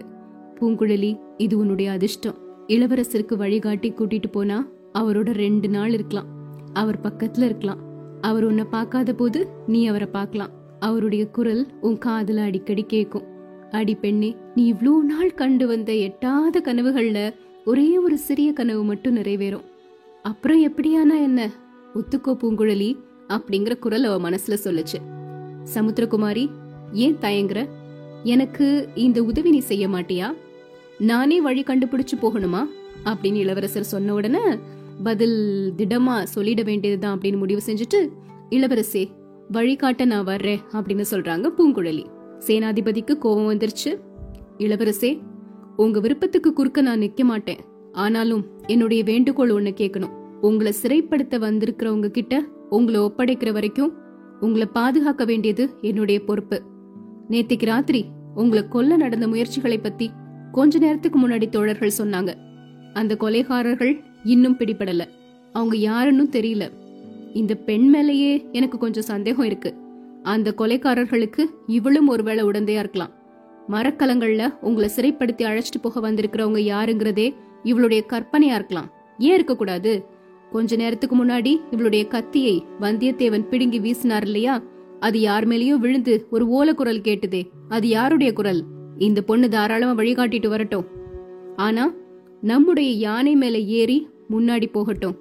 பூங்குழலி 0.58 1.10
இது 1.36 1.54
உன்னுடைய 1.58 1.88
அதிர்ஷ்டம். 1.90 2.38
இளவரசருக்கு 2.66 3.36
வழிகாட்டி 3.36 3.88
கூட்டிட்டு 3.90 4.28
போனா 4.32 4.58
அவரோட 4.94 5.30
ரெண்டு 5.36 5.68
நாள் 5.68 5.92
இருக்கலாம். 5.92 6.28
அவர் 6.72 6.98
பக்கத்துல 7.00 7.44
இருக்கலாம். 7.44 7.80
அவர் 8.20 8.44
உன்னை 8.44 8.64
பார்க்காத 8.70 9.10
போது 9.14 9.40
நீ 9.66 9.80
அவரை 9.86 10.08
பார்க்கலாம். 10.12 10.52
அவருடைய 10.78 11.22
குரல் 11.28 11.62
உன் 11.80 11.98
காதுல 11.98 12.44
அடிக்கடி 12.44 12.82
கேட்கும் 12.82 13.26
அடி 13.70 13.94
பெண்ணே 13.94 14.30
நீ 14.54 14.62
இவ்ளோ 14.72 14.92
நாள் 15.02 15.34
கண்டு 15.34 15.64
வந்த 15.66 15.90
எட்டாத 16.06 16.60
கனவுகள்ல 16.60 17.18
ஒரே 17.64 17.88
ஒரு 17.98 18.16
சிறிய 18.18 18.52
கனவு 18.52 18.82
மட்டும் 18.84 19.16
நிறைவேறும். 19.16 19.66
அப்புறம் 20.24 20.60
எப்படியானா 20.68 21.16
என்ன? 21.22 21.40
ஒத்துக்கோ 21.94 22.36
பூங்குழலி 22.36 22.96
அப்படிங்கிற 23.28 23.78
குரல் 23.78 24.04
அவ 24.04 24.30
மனசுல 24.30 24.56
சொல்லுச்சு. 24.64 25.00
சமுத்திரகுமாரி 25.74 26.50
ஏன் 26.92 27.16
தயங்குற? 27.20 27.68
எனக்கு 28.22 28.88
இந்த 28.94 29.22
உதவி 29.22 29.50
நீ 29.50 29.58
செய்ய 29.58 29.88
மாட்டியா? 29.88 30.34
நானே 30.98 31.40
வழி 31.40 31.62
கண்டுபிடிச்சு 31.62 32.22
போகணுமா? 32.22 32.64
அப்படின்னு 33.04 33.34
இளவரசர் 33.34 33.84
சொன்ன 33.84 34.14
உடனே 34.14 34.38
பதில் 35.02 35.72
திடமா 35.76 36.26
சொல்லிட 36.34 36.64
வேண்டியதுதான் 36.64 37.18
அப்படின்னு 37.18 37.36
முடிவு 37.36 37.60
செஞ்சுட்டு 37.66 38.08
இளவரசே 38.50 39.10
வழிகாட்ட 39.52 40.04
நான் 40.04 40.24
வர்றேன் 40.24 40.60
அப்படின்னு 40.72 41.04
சொல்றாங்க 41.10 41.50
பூங்குழலி. 41.58 42.04
சேனாதிபதிக்கு 42.46 43.18
கோபம் 43.18 43.50
வந்துருச்சு. 43.50 44.00
இளவரசே 44.58 45.20
உங்க 45.76 46.00
விருப்பத்துக்கு 46.00 46.52
குறுக்க 46.52 46.80
நான் 46.80 47.00
நிக்க 47.00 47.22
மாட்டேன். 47.22 47.58
ஆனாலும் 47.92 48.46
என்னுடைய 48.66 49.02
வேண்டுகோள் 49.02 49.50
ஒண்ணு 49.50 49.66
கேட்கணும். 49.66 50.19
உங்களை 50.40 50.74
சிறைப்படுத்த 50.82 51.38
வந்திருக்கிறவங்க 51.38 52.08
கிட்ட 52.08 52.44
உங்களை 52.70 53.00
ஒப்படைக்கிற 53.00 53.52
வரைக்கும் 53.52 53.92
உங்களை 54.40 54.66
பாதுகாக்க 54.66 55.24
வேண்டியது 55.24 55.70
என்னுடைய 55.80 56.20
பொறுப்பு. 56.20 56.62
நேத்திக்கு 57.30 57.64
ராத்திரி 57.64 58.04
உங்களை 58.34 58.68
கொல்ல 58.68 58.96
நடந்த 58.96 59.28
முயற்சிகளை 59.28 59.78
பத்தி 59.78 60.10
கொஞ்ச 60.52 60.78
நேரத்துக்கு 60.78 61.28
முன்னாடி 61.28 61.48
தோழர்கள் 61.48 61.90
சொன்னாங்க. 61.98 62.34
அந்த 62.92 63.16
கொலைகாரர்கள் 63.20 64.04
இன்னும் 64.24 64.56
பிடிபடல. 64.56 65.04
அவங்க 65.52 65.76
யாருன்னு 65.76 66.28
தெரியல. 66.32 66.70
இந்த 67.34 67.54
பெண் 67.54 67.88
மேலேயே 67.88 68.46
எனக்கு 68.52 68.78
கொஞ்சம் 68.78 69.02
சந்தேகம் 69.02 69.44
இருக்கு. 69.44 69.74
அந்த 70.22 70.54
கொலைக்காரர்களுக்கு 70.58 71.44
இவளும் 71.66 72.08
ஒருவேளை 72.08 72.44
உடந்தையா 72.44 72.78
இருக்கலாம். 72.78 73.10
மரக்கலங்கள்ல 73.68 74.54
உங்களை 74.60 74.90
சிறைப்படுத்தி 74.96 75.44
அழைச்சிட்டு 75.44 75.80
போக 75.82 76.10
வந்திருக்கிறவங்க 76.10 76.60
யாருங்கிறதே 76.72 77.34
இவளுடைய 77.62 78.04
கற்பனையா 78.08 78.54
இருக்கலாம். 78.54 78.90
ஏன் 79.18 79.34
இருக்கக்கூடாது? 79.34 80.18
கொஞ்ச 80.50 80.76
நேரத்துக்கு 80.76 81.24
முன்னாடி 81.24 81.60
இவளுடைய 81.70 82.06
கத்தியை 82.06 82.64
வந்தியத்தேவன் 82.80 83.48
பிடுங்கி 83.48 83.80
வீசினார் 83.80 84.22
இல்லையா? 84.22 84.62
அது 85.00 85.20
யார் 85.20 85.48
மேலேயோ 85.48 85.70
விழுந்து 85.70 86.26
ஒரு 86.30 86.44
ஓல 86.46 86.74
குரல் 86.74 87.00
கேட்டுதே. 87.00 87.50
அது 87.68 87.88
யாருடைய 87.88 88.32
குரல்? 88.32 88.64
இந்த 88.98 89.22
பொண்ணு 89.22 89.48
தாராளமா 89.48 90.02
வழிகாட்டிட்டு 90.02 90.48
வரட்டும். 90.48 90.86
ஆனா 91.56 91.92
நம்முடைய 92.40 92.90
யானை 92.90 93.36
மேல 93.36 93.58
ஏறி 93.58 94.08
முன்னாடி 94.30 94.66
போகட்டும். 94.66 95.16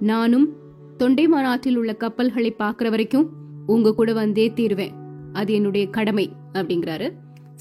நானும் 0.00 0.52
தொண்டைமான் 0.98 1.76
உள்ள 1.76 1.92
கப்பல்களை 1.92 2.54
பார்க்குற 2.58 2.90
வரைக்கும் 2.90 3.30
உங்க 3.66 3.94
கூட 3.94 4.12
வந்தே 4.12 4.52
தீருவேன். 4.52 4.92
அது 5.32 5.52
என்னுடைய 5.52 5.86
கடமை 5.86 6.30
அப்படிங்கிறாரு. 6.52 7.10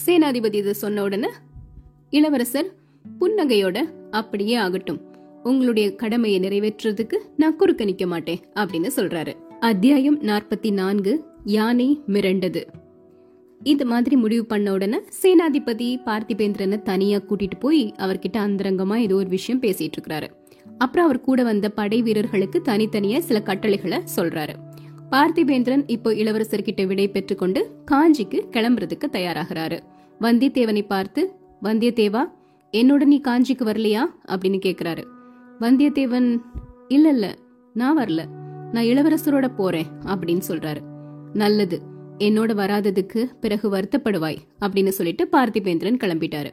சேனாதிபதி 0.06 0.54
இதை 0.54 0.74
சொன்ன 0.74 1.04
உடனே 1.04 1.28
இளவரசர் 2.10 2.74
புன்னகையோட 3.20 3.80
அப்படியே 4.12 4.56
ஆகட்டும். 4.56 5.05
உங்களுடைய 5.48 5.96
கடமையை 5.96 6.40
நிறைவேற்றுறதுக்கு 6.40 7.16
நான் 7.38 7.56
குறுக்க 7.56 7.86
நிக்க 7.86 8.08
மாட்டேன் 8.08 8.40
அப்படின்னு 8.56 8.90
சொல்றாரு. 8.96 9.34
அத்தியாயம் 9.60 10.22
நாற்பத்தி 10.22 10.72
நான்கு 10.72 11.24
யானை 11.44 12.02
மிரண்டது. 12.08 12.64
இந்த 13.64 13.86
மாதிரி 13.86 14.16
முடிவு 14.16 14.46
பண்ண 14.46 14.72
உடனே 14.72 15.00
சேனாதிபதி 15.22 15.98
பார்த்திபேந்திரனை 16.06 16.82
தனியா 16.82 17.18
கூட்டிட்டு 17.18 17.60
போய் 17.60 17.94
அவர்கிட்ட 17.98 18.38
அந்தரங்கமா 18.38 18.96
ஏதோ 18.96 19.16
ஒரு 19.16 19.30
விஷயம் 19.30 19.62
பேசிட்டு 19.62 19.92
இருக்கிறாரு. 20.00 20.28
அப்புறம் 20.78 21.06
அவர் 21.06 21.22
கூட 21.22 21.44
வந்த 21.44 21.70
படை 21.70 22.02
வீரர்களுக்கு 22.02 22.62
தனித்தனியா 22.66 23.20
சில 23.20 23.42
கட்டளைகளை 23.42 24.02
சொல்றாரு. 24.16 24.56
பார்த்திபேந்திரன் 25.12 25.84
இப்போ 25.88 26.14
இளவரசர்கிட்ட 26.14 26.86
விடை 26.86 27.08
பெற்றுக்கொண்டு 27.08 27.70
காஞ்சிக்கு 27.92 28.42
கிளம்புறதுக்கு 28.52 29.06
தயாராகிறாரு. 29.12 29.80
வந்தியத்தேவனை 30.22 30.86
பார்த்து 30.86 31.32
வந்தியத்தேவா 31.64 32.24
என்னோட 32.72 33.04
நீ 33.04 33.22
காஞ்சிக்கு 33.24 33.66
வரலையா? 33.66 34.06
அப்படின்னு 34.28 34.60
கேக்குறாரு. 34.66 35.14
வந்தியத்தேவன் 35.60 36.42
இல்ல 36.88 37.10
இல்ல 37.10 37.36
நான் 37.74 37.98
வரல. 37.98 38.26
நான் 38.72 38.84
இளவரசரோட 38.84 39.56
போறேன் 39.56 39.86
அப்படின்னு 40.06 40.42
சொல்றாரு. 40.48 40.78
நல்லது. 41.34 41.82
என்னோட 42.18 42.54
வராததுக்கு 42.54 43.26
பிறகு 43.42 43.70
வருத்தப்படுவாய் 43.70 44.38
அப்படின்னு 44.62 44.88
சொல்லிட்டு 44.88 45.30
பார்த்திபேந்திரன் 45.32 45.98
கிளம்பிட்டாரு. 46.04 46.50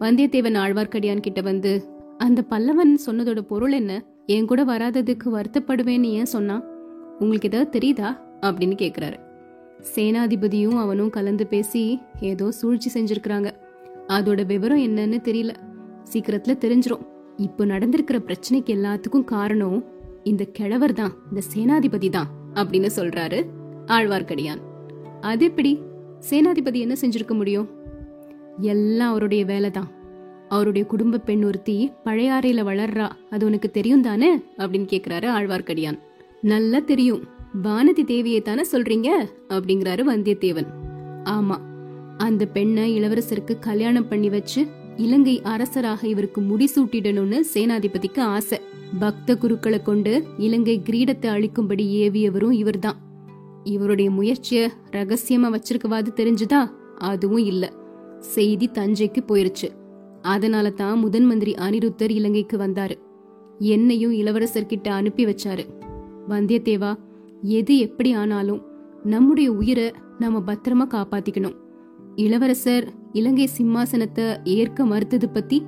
வந்தியத்தேவன் 0.00 0.58
ஆழ்வார்க்கடியான் 0.58 1.20
கிட்ட 1.20 1.40
வந்து 1.40 1.84
அந்த 2.18 2.44
பல்லவன் 2.50 2.98
சொன்னதோட 3.06 3.40
பொருள் 3.40 3.72
என்ன? 3.72 4.04
என் 4.26 4.46
கூட 4.46 4.64
வராததுக்கு 4.64 5.24
வருத்தப்படுவேன்னு 5.24 6.02
ஏன் 6.02 6.24
சொன்னான் 6.24 6.64
உங்களுக்கு 7.18 7.48
ஏதாவது 7.48 7.78
தெரியுதா? 7.78 8.16
அப்படின்னு 8.40 8.74
கேக்குறாரு. 8.74 9.16
சேனாதிபதியும் 9.94 10.78
அவனும் 10.78 11.10
கலந்து 11.10 11.46
பேசி 11.46 12.00
ஏதோ 12.20 12.50
சூழ்ச்சி 12.50 13.00
செஞ்சிருக்கிறாங்க. 13.00 13.50
அதோட 14.08 14.46
விவரம் 14.46 14.78
என்னன்னு 14.78 15.20
தெரியல. 15.24 15.54
சீக்கிரத்துல 16.12 16.56
தெரிஞ்சிரும். 16.58 17.06
இப்போ 17.40 17.64
நடந்திருக்கிற 17.64 18.18
பிரச்சனைக்கு 18.26 18.76
எல்லாத்துக்கும் 18.76 19.24
காரணம் 19.24 19.84
இந்த 20.22 20.44
கிழவர் 20.44 20.92
தான் 20.92 21.12
இந்த 21.28 21.46
சேனாதிபதி 21.54 22.10
தான் 22.10 22.28
அப்படின்னு 22.54 22.88
சொல்றாரு 22.96 23.46
ஆழ்வார்க்கடியான். 23.86 24.58
அது 25.20 25.44
எப்படி? 25.44 25.78
சேனாதிபதி 26.30 26.78
என்ன 26.80 26.94
செஞ்சிருக்க 27.00 27.34
முடியும்? 27.34 27.68
எல்லாம் 28.58 29.10
அவருடைய 29.10 29.44
வேலை 29.44 29.70
தான். 29.70 29.90
அவருடைய 30.48 30.86
குடும்ப 30.86 31.18
பெண் 31.18 31.44
ஒருத்தி 31.44 31.92
பழையாறையில 32.04 32.64
வளர்றா 32.64 33.10
அது 33.30 33.46
உனக்கு 33.46 33.70
தெரியும் 33.70 34.02
தானே? 34.02 34.36
அப்படின்னு 34.36 34.86
கேக்குறாரு 34.92 35.28
ஆழ்வார்க்கடியான். 35.28 35.98
நல்லா 36.40 36.78
தெரியும். 36.78 37.24
வானதி 37.62 38.04
தேவியை 38.04 38.42
தானே 38.42 38.62
சொல்றீங்க? 38.72 39.08
அப்படிங்கிறாரு 39.48 40.02
வந்தியத்தேவன். 40.08 40.66
ஆமா. 41.24 41.56
அந்த 42.18 42.46
பெண்ணை 42.46 43.00
இளவரசருக்கு 43.00 43.58
கல்யாணம் 43.60 44.08
பண்ணி 44.08 44.28
வச்சு 44.28 44.66
இலங்கை 45.00 45.42
அரசராக 45.42 46.08
இவருக்கு 46.08 46.40
முடிசூட்டிடணும்னு 46.40 47.40
சேனாதிபதிக்கு 47.54 48.20
ஆசை. 48.20 48.60
பக்த 48.98 49.36
குருக்களை 49.36 49.82
கொண்டு 49.82 50.24
இலங்கை 50.38 50.82
கிரீடத்தை 50.90 51.26
அழிக்கும்படி 51.26 51.84
ஏவியவரும் 51.90 52.52
இவர்தான். 52.52 52.96
இவருடைய 53.64 54.10
முயற்சிய 54.10 54.70
ரகசியமா 54.92 55.54
வச்சிருக்கவாது 55.54 56.08
தெரிஞ்சுதா? 56.16 56.70
அதுவும் 56.98 57.44
இல்ல. 57.44 57.72
செய்தி 58.18 58.68
தஞ்சைக்கு 58.74 59.24
போயிருச்சு. 59.28 59.68
அதனால 60.22 60.70
தான் 60.70 60.98
முதன் 60.98 61.24
மந்திரி 61.24 61.54
அனிருத்தர் 61.54 62.10
இலங்கைக்கு 62.10 62.56
வந்தாரு. 62.56 62.98
என்னையும் 63.58 64.12
இளவரசர்கிட்ட 64.12 64.88
அனுப்பி 64.88 65.24
வச்சாரு. 65.24 65.64
வந்தியத்தேவா 66.28 66.94
எது 67.42 67.78
எப்படி 67.78 68.12
ஆனாலும் 68.12 68.62
நம்முடைய 69.02 69.52
உயிரை 69.52 69.92
நாம 70.18 70.38
பத்திரமா 70.38 70.86
காப்பாத்திக்கணும். 70.88 71.54
இளவரசர் 72.16 72.99
இலங்கை 73.12 73.48
சிம்மாசனத்தை 73.58 74.36
ஏற்க 74.44 74.84
மறுத்தது 74.84 75.28
பத்தி 75.28 75.62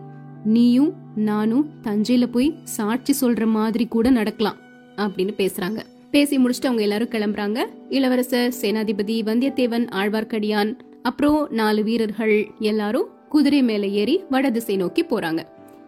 நீயும் 0.44 0.92
நானும் 1.14 1.70
தஞ்சையில 1.82 2.26
போய் 2.26 2.58
சாட்சி 2.64 3.26
சொல்ற 3.26 3.46
மாதிரி 3.46 3.86
கூட 3.86 4.10
நடக்கலாம் 4.10 4.56
அப்படின்னு 4.96 5.34
பேசுறாங்க. 5.36 5.78
பேசி 6.10 6.38
முடிச்சுட்டு 6.38 6.64
அவங்க 6.64 6.82
எல்லாரும் 6.82 7.08
கிளம்புறாங்க. 7.08 7.64
இளவரசர் 7.88 8.54
சேனாதிபதி 8.60 9.16
வந்தியத்தேவன் 9.22 9.86
ஆழ்வார்க்கடியான் 9.92 10.78
அப்புறம் 11.02 11.48
நாலு 11.50 11.82
வீரர்கள் 11.82 12.46
எல்லாரும் 12.58 13.08
குதிரை 13.28 13.62
மேல 13.62 13.86
ஏறி 13.86 14.24
வடதிசை 14.30 14.76
நோக்கி 14.76 15.04
போறாங்க. 15.04 15.42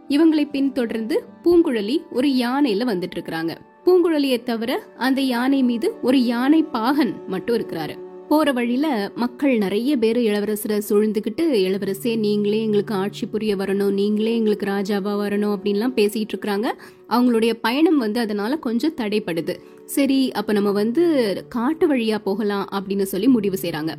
இவங்களை 0.09 0.51
பின்தொடர்ந்து 0.51 1.25
பூங்குழலி 1.45 1.99
ஒரு 2.11 2.29
யானையில 2.29 2.87
வந்துட்டு 2.93 3.17
இருக்கிறாங்க. 3.17 3.55
பூங்குழலியை 3.85 4.43
தவிர 4.43 4.83
அந்த 4.97 5.21
யானை 5.21 5.63
மீது 5.63 5.95
ஒரு 6.03 6.25
யானை 6.25 6.63
பாகன் 6.63 7.15
மட்டும் 7.29 7.57
இருக்கிறாரு. 7.57 8.04
போற 8.29 8.53
வழியில 8.53 9.13
மக்கள் 9.15 9.59
நிறைய 9.59 9.97
பேர் 9.97 10.19
இளவரசரை 10.19 10.81
சூழ்ந்துகிட்டு 10.89 11.41
இளவரசே 11.41 12.19
நீங்களே 12.19 12.63
எங்களுக்கு 12.63 12.95
ஆட்சி 12.95 13.27
புரிய 13.27 13.57
வரணும் 13.57 13.93
நீங்களே 13.93 14.37
எங்களுக்கு 14.37 14.67
ராஜாவா 14.67 15.15
வரணும் 15.15 15.57
அப்படின்லாம் 15.57 15.97
பேசிட்டு 15.97 16.35
இருக்கிறாங்க. 16.35 16.65
அவங்களுடைய 17.09 17.53
பயணம் 17.61 17.99
வந்து 17.99 18.21
அதனால 18.21 18.57
கொஞ்சம் 18.57 18.95
தடைப்படுது. 18.97 19.57
சரி 19.85 20.33
அப்ப 20.33 20.53
நம்ம 20.53 20.71
வந்து 20.73 21.05
காட்டு 21.49 21.95
வழியா 21.95 22.19
போகலாம் 22.19 22.69
அப்படின்னு 22.73 23.03
சொல்லி 23.03 23.29
முடிவு 23.29 23.59
செய்கிறாங்க 23.63 23.95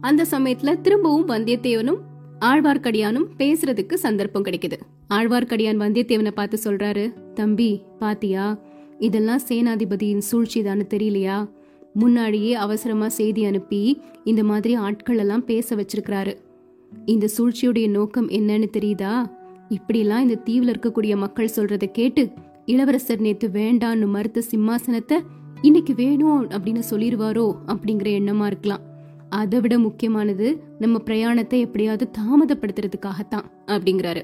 அந்த 0.00 0.26
சமயத்துல 0.30 0.80
திரும்பவும் 0.80 1.28
வந்தியத்தேவனும் 1.28 1.98
ஆழ்வார்க்கடியானும் 2.40 3.26
பேசுறதுக்கு 3.38 3.94
சந்தர்ப்பம் 3.94 4.44
கிடைக்குது. 4.44 4.76
ஆழ்வார்க்கடியான் 5.10 5.80
வந்தியத்தேவனை 5.82 6.30
பார்த்து 6.30 6.58
சொல்றாரு 6.64 7.32
தம்பி 7.32 7.82
பாத்தியா? 7.98 8.58
இதெல்லாம் 8.98 9.40
சேனாதிபதியின் 9.48 10.18
சூழ்ச்சி 10.18 10.62
தெரியலையா? 10.62 11.50
முன்னாடியே 12.00 12.54
அவசரமா 12.54 13.08
செய்தி 13.08 13.44
அனுப்பி 13.44 13.80
இந்த 14.24 14.44
மாதிரி 14.44 14.74
ஆட்கள் 14.74 15.18
எல்லாம் 15.18 15.44
பேச 15.44 15.76
வச்சிருக்கிறாரு. 15.76 16.32
இந்த 17.04 17.28
சூழ்ச்சியுடைய 17.36 17.88
நோக்கம் 17.90 18.28
என்னன்னு 18.28 18.68
தெரியுதா? 18.76 19.12
இப்படிலாம் 19.68 20.24
இந்த 20.26 20.36
தீவுல 20.44 20.72
இருக்கக்கூடிய 20.74 21.16
மக்கள் 21.16 21.54
சொல்றதை 21.56 21.88
கேட்டு 21.90 22.22
இளவரசர் 22.66 23.20
நேத்து 23.20 23.48
வேண்டான்னு 23.48 24.06
மறுத்த 24.06 24.42
சிம்மாசனத்தை 24.50 25.18
இன்னைக்கு 25.62 25.94
வேணும் 25.94 26.44
அப்படின்னு 26.50 26.82
சொல்லிடுவாரோ 26.90 27.46
அப்படிங்கிற 27.66 28.08
எண்ணமா 28.20 28.46
இருக்கலாம். 28.46 28.84
அதை 29.28 29.60
விட 29.60 29.78
முக்கியமானது 29.78 30.48
நம்ம 30.78 30.98
பிரயாணத்தை 30.98 31.60
எப்படியாவது 31.60 32.10
தாமதப்படுத்துறதுக்காகத்தான் 32.18 33.46
அப்படிங்கிறாரு. 33.66 34.22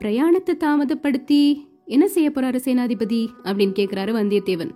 பிரயாணத்தை 0.00 0.54
தாமதப்படுத்தி 0.56 1.40
என்ன 1.84 2.08
செய்ய 2.08 2.30
போறாரு 2.30 2.58
சேனாதிபதி 2.64 3.26
அப்படின்னு 3.44 3.74
கேக்குறாரு 3.80 4.12
வந்தியத்தேவன். 4.20 4.72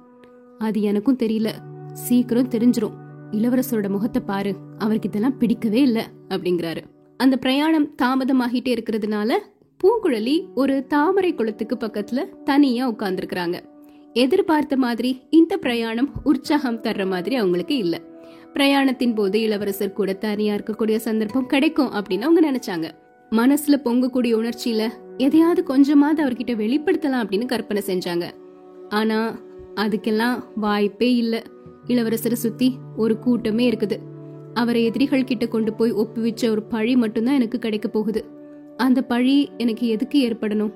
அது 0.59 0.79
எனக்கும் 0.83 1.19
தெரியல. 1.19 1.51
சீக்கிரம் 1.99 2.49
தெரிஞ்சிரும். 2.49 2.93
இளவரசரோட 3.31 3.89
முகத்தை 3.89 4.23
பாரு 4.27 4.55
அவருக்கு 4.79 5.09
இதெல்லாம் 5.09 5.39
பிடிக்கவே 5.39 5.81
இல்ல 5.81 6.09
அப்படிங்கிறாரு. 6.29 6.83
அந்த 7.17 7.37
பிரயாணம் 7.37 7.95
தாமதமாகிட்டே 8.03 8.77
இருக்கிறதுனால 8.77 9.33
பூங்குழலி 9.81 10.47
ஒரு 10.55 10.87
தாமரை 10.87 11.35
குளத்துக்கு 11.35 11.77
பக்கத்துல 11.77 12.43
தனியா 12.45 12.93
உட்கார்ந்துருக்கிறாங்க. 12.93 13.61
எதிர்பார்த்த 14.13 14.77
மாதிரி 14.77 15.21
இந்த 15.31 15.57
பிரயாணம் 15.57 16.11
உற்சாகம் 16.25 16.81
தர்ற 16.81 17.07
மாதிரி 17.07 17.37
அவங்களுக்கு 17.37 17.77
இல்ல. 17.77 18.01
பிரயாணத்தின் 18.55 19.15
போது 19.15 19.41
இளவரசர் 19.41 19.93
கூட 19.93 20.13
தனியா 20.13 20.55
இருக்கக்கூடிய 20.55 20.97
சந்தர்ப்பம் 20.97 21.47
கிடைக்கும் 21.47 21.93
அப்படின்னு 21.93 22.21
அவங்க 22.21 22.53
நினைச்சாங்க. 22.53 22.91
மனசுல 23.31 23.77
பொங்கக்கூடிய 23.85 24.35
உணர்ச்சியில 24.41 24.91
எதையாவது 25.17 25.63
கொஞ்சமாவது 25.63 26.25
அவர்கிட்ட 26.25 26.57
வெளிப்படுத்தலாம் 26.57 27.23
அப்படின்னு 27.23 27.47
கற்பனை 27.47 27.83
செஞ்சாங்க. 27.87 28.25
ஆனா 28.89 29.39
அதுக்கெல்லாம் 29.75 30.43
வாய்ப்பே 30.55 31.15
இல்லை. 31.15 31.43
இளவரசரை 31.89 32.33
சுத்தி 32.33 32.77
ஒரு 32.97 33.19
கூட்டமே 33.19 33.71
இருக்குது. 33.71 33.99
அவரை 34.55 34.85
எதிரிகள் 34.85 35.25
கிட்ட 35.25 35.47
கொண்டு 35.47 35.73
போய் 35.73 35.93
ஒப்புவிச்ச 35.93 36.51
ஒரு 36.51 36.63
பழி 36.63 36.97
மட்டும்தான் 36.97 37.35
எனக்கு 37.35 37.59
கிடைக்க 37.59 37.89
போகுது. 37.89 38.25
அந்த 38.77 39.03
பழி 39.03 39.51
எனக்கு 39.57 39.87
எதுக்கு 39.87 40.29
ஏற்படணும்? 40.29 40.73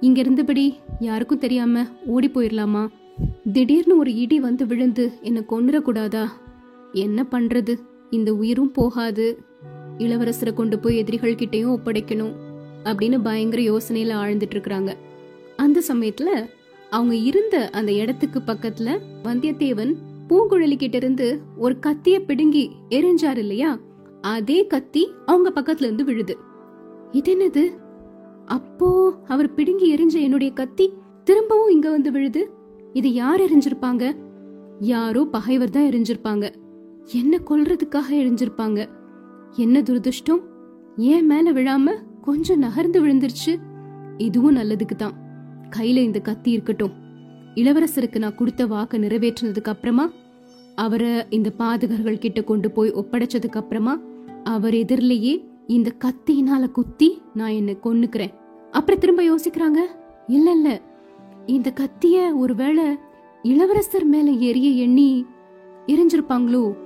இங்க 0.00 0.20
இருந்தபடி 0.20 0.74
யாருக்கும் 1.00 1.38
தெரியாம 1.38 1.86
ஓடி 2.06 2.30
போயிடலாமா 2.30 2.88
திடீர்னு 3.52 3.98
ஒரு 3.98 4.14
இடி 4.14 4.40
வந்து 4.40 4.66
விழுந்து 4.66 5.12
என்னை 5.20 5.42
கொண்டுடக்கூடாதா 5.48 6.28
என்ன 6.92 7.26
பண்றது? 7.30 7.76
இந்த 8.10 8.34
உயிரும் 8.34 8.72
போகாது. 8.72 9.38
இளவரசரை 9.98 10.52
கொண்டு 10.52 10.78
போய் 10.78 10.96
எதிரிகள் 10.96 11.34
கிட்டயும் 11.34 11.76
ஒப்படைக்கணும் 11.76 12.32
அப்படின்னு 12.84 13.22
பயங்கர 13.22 13.62
யோசனையில 13.62 14.12
ஆழ்ந்துட்டு 14.22 14.54
இருக்கிறாங்க. 14.54 14.92
அந்த 15.56 15.82
சமயத்துல 15.88 16.46
அவங்க 16.90 17.14
இருந்த 17.14 17.70
அந்த 17.70 17.92
இடத்துக்கு 17.92 18.40
பக்கத்துல 18.46 18.98
வந்தியத்தேவன் 19.24 19.94
பூங்குழலி 20.32 20.76
கிட்ட 20.76 20.96
இருந்து 20.96 21.40
ஒரு 21.56 21.78
கத்திய 21.86 22.18
பிடுங்கி 22.18 22.70
எரிஞ்சார் 22.88 23.36
இல்லையா? 23.36 23.78
அதே 24.20 24.66
கத்தி 24.66 25.02
அவங்க 25.26 25.48
பக்கத்துல 25.56 25.82
இருந்து 25.82 26.04
விழுது. 26.04 26.36
இது 27.12 27.30
என்னது 27.34 27.64
அப்போ 28.46 28.88
அவர் 29.28 29.54
பிடுங்கி 29.54 29.86
எரிஞ்ச 29.96 30.14
என்னுடைய 30.22 30.52
கத்தி 30.52 30.92
திரும்பவும் 31.24 31.70
இங்க 31.70 31.90
வந்து 31.90 32.12
விழுது? 32.12 32.50
இது 32.92 33.12
யார் 33.12 33.40
எரிஞ்சிருப்பாங்க 33.40 34.16
யாரோ 34.78 35.24
பகைவர் 35.24 35.70
தான் 35.70 35.88
எரிஞ்சிருப்பாங்க 35.90 36.54
என்ன 37.12 37.40
கொல்றதுக்காக 37.50 38.08
எரிஞ்சிருப்பாங்க 38.10 38.88
என்ன 39.56 39.80
துரதிருஷ்டம்? 39.80 40.42
ஏன் 40.96 41.26
மேல 41.26 41.52
விழாம 41.52 41.94
கொஞ்சம் 42.20 42.58
நகர்ந்து 42.58 42.98
விழுந்துருச்சு? 43.06 43.54
இதுவும் 44.18 44.56
நல்லதுக்கு 44.56 44.96
தான். 44.96 45.14
கையில 45.76 45.96
இந்த 46.08 46.20
கத்தி 46.20 46.50
இருக்கட்டும். 46.50 46.92
இளவரசருக்கு 47.54 48.18
நான் 48.18 48.34
கொடுத்த 48.34 48.66
வாக்க 48.66 48.98
நிறைவேற்றினதுக்கு 48.98 49.72
அப்புறமா 49.74 50.10
அவரை 50.74 51.26
இந்த 51.30 51.52
பாதகர்கள் 51.58 52.18
கிட்ட 52.18 52.42
கொண்டு 52.42 52.70
போய் 52.70 52.92
ஒப்படைச்சதுக்கு 52.92 53.56
அப்புறமா 53.56 54.00
அவர் 54.44 54.74
எதிரிலேயே 54.74 55.44
இந்த 55.66 55.92
கத்தியினால 56.04 56.70
குத்தி 56.70 57.22
நான் 57.34 57.50
என்ன 57.50 57.72
கொன்னுக்கிறேன். 57.72 58.32
அப்புறம் 58.70 59.00
திரும்ப 59.00 59.22
யோசிக்கிறாங்க 59.22 59.78
இல்ல 60.26 60.52
இல்ல. 60.52 60.80
இந்த 61.46 61.72
கத்திய 61.72 62.36
ஒருவேளை 62.36 62.84
இளவரசர் 63.42 64.04
மேல 64.04 64.30
எரிய 64.30 64.70
எண்ணி 64.70 65.26
எரிஞ்சிருப்பாங்களோ? 65.86 66.76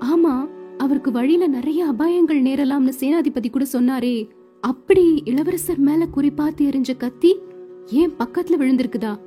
ஆமா 0.00 0.48
அவருக்கு 0.78 1.10
வழியில 1.10 1.46
நிறைய 1.46 1.92
அபாயங்கள் 1.92 2.42
நேரலாம்னு 2.42 2.92
சேனாதிபதி 3.00 3.50
கூட 3.50 3.66
சொன்னாரே. 3.72 4.28
அப்படி 4.60 5.22
இளவரசர் 5.24 5.78
மேல 5.78 6.06
குறிப்பாத்து 6.16 6.60
எரிஞ்ச 6.60 6.96
கத்தி 6.96 7.38
ஏன் 7.86 8.12
பக்கத்துல 8.18 8.58
விழுந்திருக்குதா? 8.58 9.18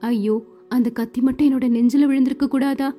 ஐயோ 0.00 0.44
அந்த 0.68 0.90
கத்தி 0.90 1.20
மட்டும் 1.20 1.46
என்னோட 1.46 1.64
நெஞ்சில 1.64 2.06
விழுந்திருக்க 2.06 2.48
கூடாதா? 2.48 2.94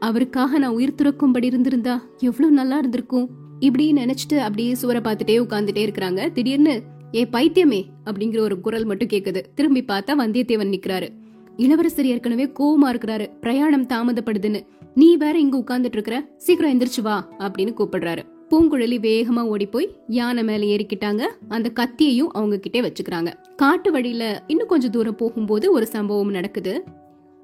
அவருக்காக 0.00 0.58
நான் 0.58 0.72
உயிர் 0.72 0.94
துறக்கும்படி 1.02 1.44
இருந்திருந்தா 1.44 2.02
எவ்வளவு 2.18 2.52
நல்லா 2.52 2.78
இருந்திருக்கும். 2.78 3.28
இப்படி 3.60 3.92
நினைச்சிட்டு 3.92 4.36
அப்படியே 4.36 4.74
சுவரை 4.74 5.00
பார்த்துட்டே 5.00 5.40
உட்காந்துட்டே 5.40 5.90
இருக்கிறாங்க. 5.90 6.32
திடீர்னு 6.32 6.82
ஏ 7.14 7.28
பைத்தியமே 7.32 7.84
அப்படிங்கிற 8.04 8.38
ஒரு 8.38 8.60
குரல் 8.60 8.84
மட்டும் 8.84 9.08
கேக்குது. 9.08 9.42
திரும்பி 9.54 9.82
பார்த்தா 9.82 10.14
வந்தியத்தேவன் 10.18 10.72
நிக்கிறாரு. 10.76 11.08
இளவரசர் 11.56 12.06
ஏற்கனவே 12.06 12.44
கோவமா 12.44 12.86
இருக்கிறாரு. 12.86 13.38
பிரயாணம் 13.40 13.86
தாமதப்படுதுன்னு. 13.86 14.66
நீ 14.94 15.16
வேற 15.16 15.38
இங்க 15.38 15.58
உட்கார்ந்துட்டு 15.58 15.92
இருக்கிற. 15.92 16.28
சீக்கிரம் 16.36 16.78
எந்திரிச்சு 16.78 17.02
வா 17.02 17.28
அப்படின்னு 17.38 17.74
கூப்பிடுறாரு. 17.78 18.22
பூங்குழலி 18.50 18.98
வேகமா 18.98 19.40
ஓடி 19.40 19.66
போய் 19.66 19.96
யானை 20.08 20.44
மேல 20.44 20.64
ஏறிக்கிட்டாங்க. 20.64 21.22
அந்த 21.48 21.70
கத்தியையும் 21.74 22.32
அவங்க 22.32 22.58
கிட்டே 22.58 22.80
வச்சுக்கிறாங்க. 22.80 23.34
காட்டு 23.56 23.92
வழியில 23.92 24.44
இன்னும் 24.46 24.66
கொஞ்சம் 24.66 24.90
தூரம் 24.90 25.16
போகும்போது 25.16 25.72
ஒரு 25.72 25.86
சம்பவம் 25.86 26.30
நடக்குது. 26.30 26.84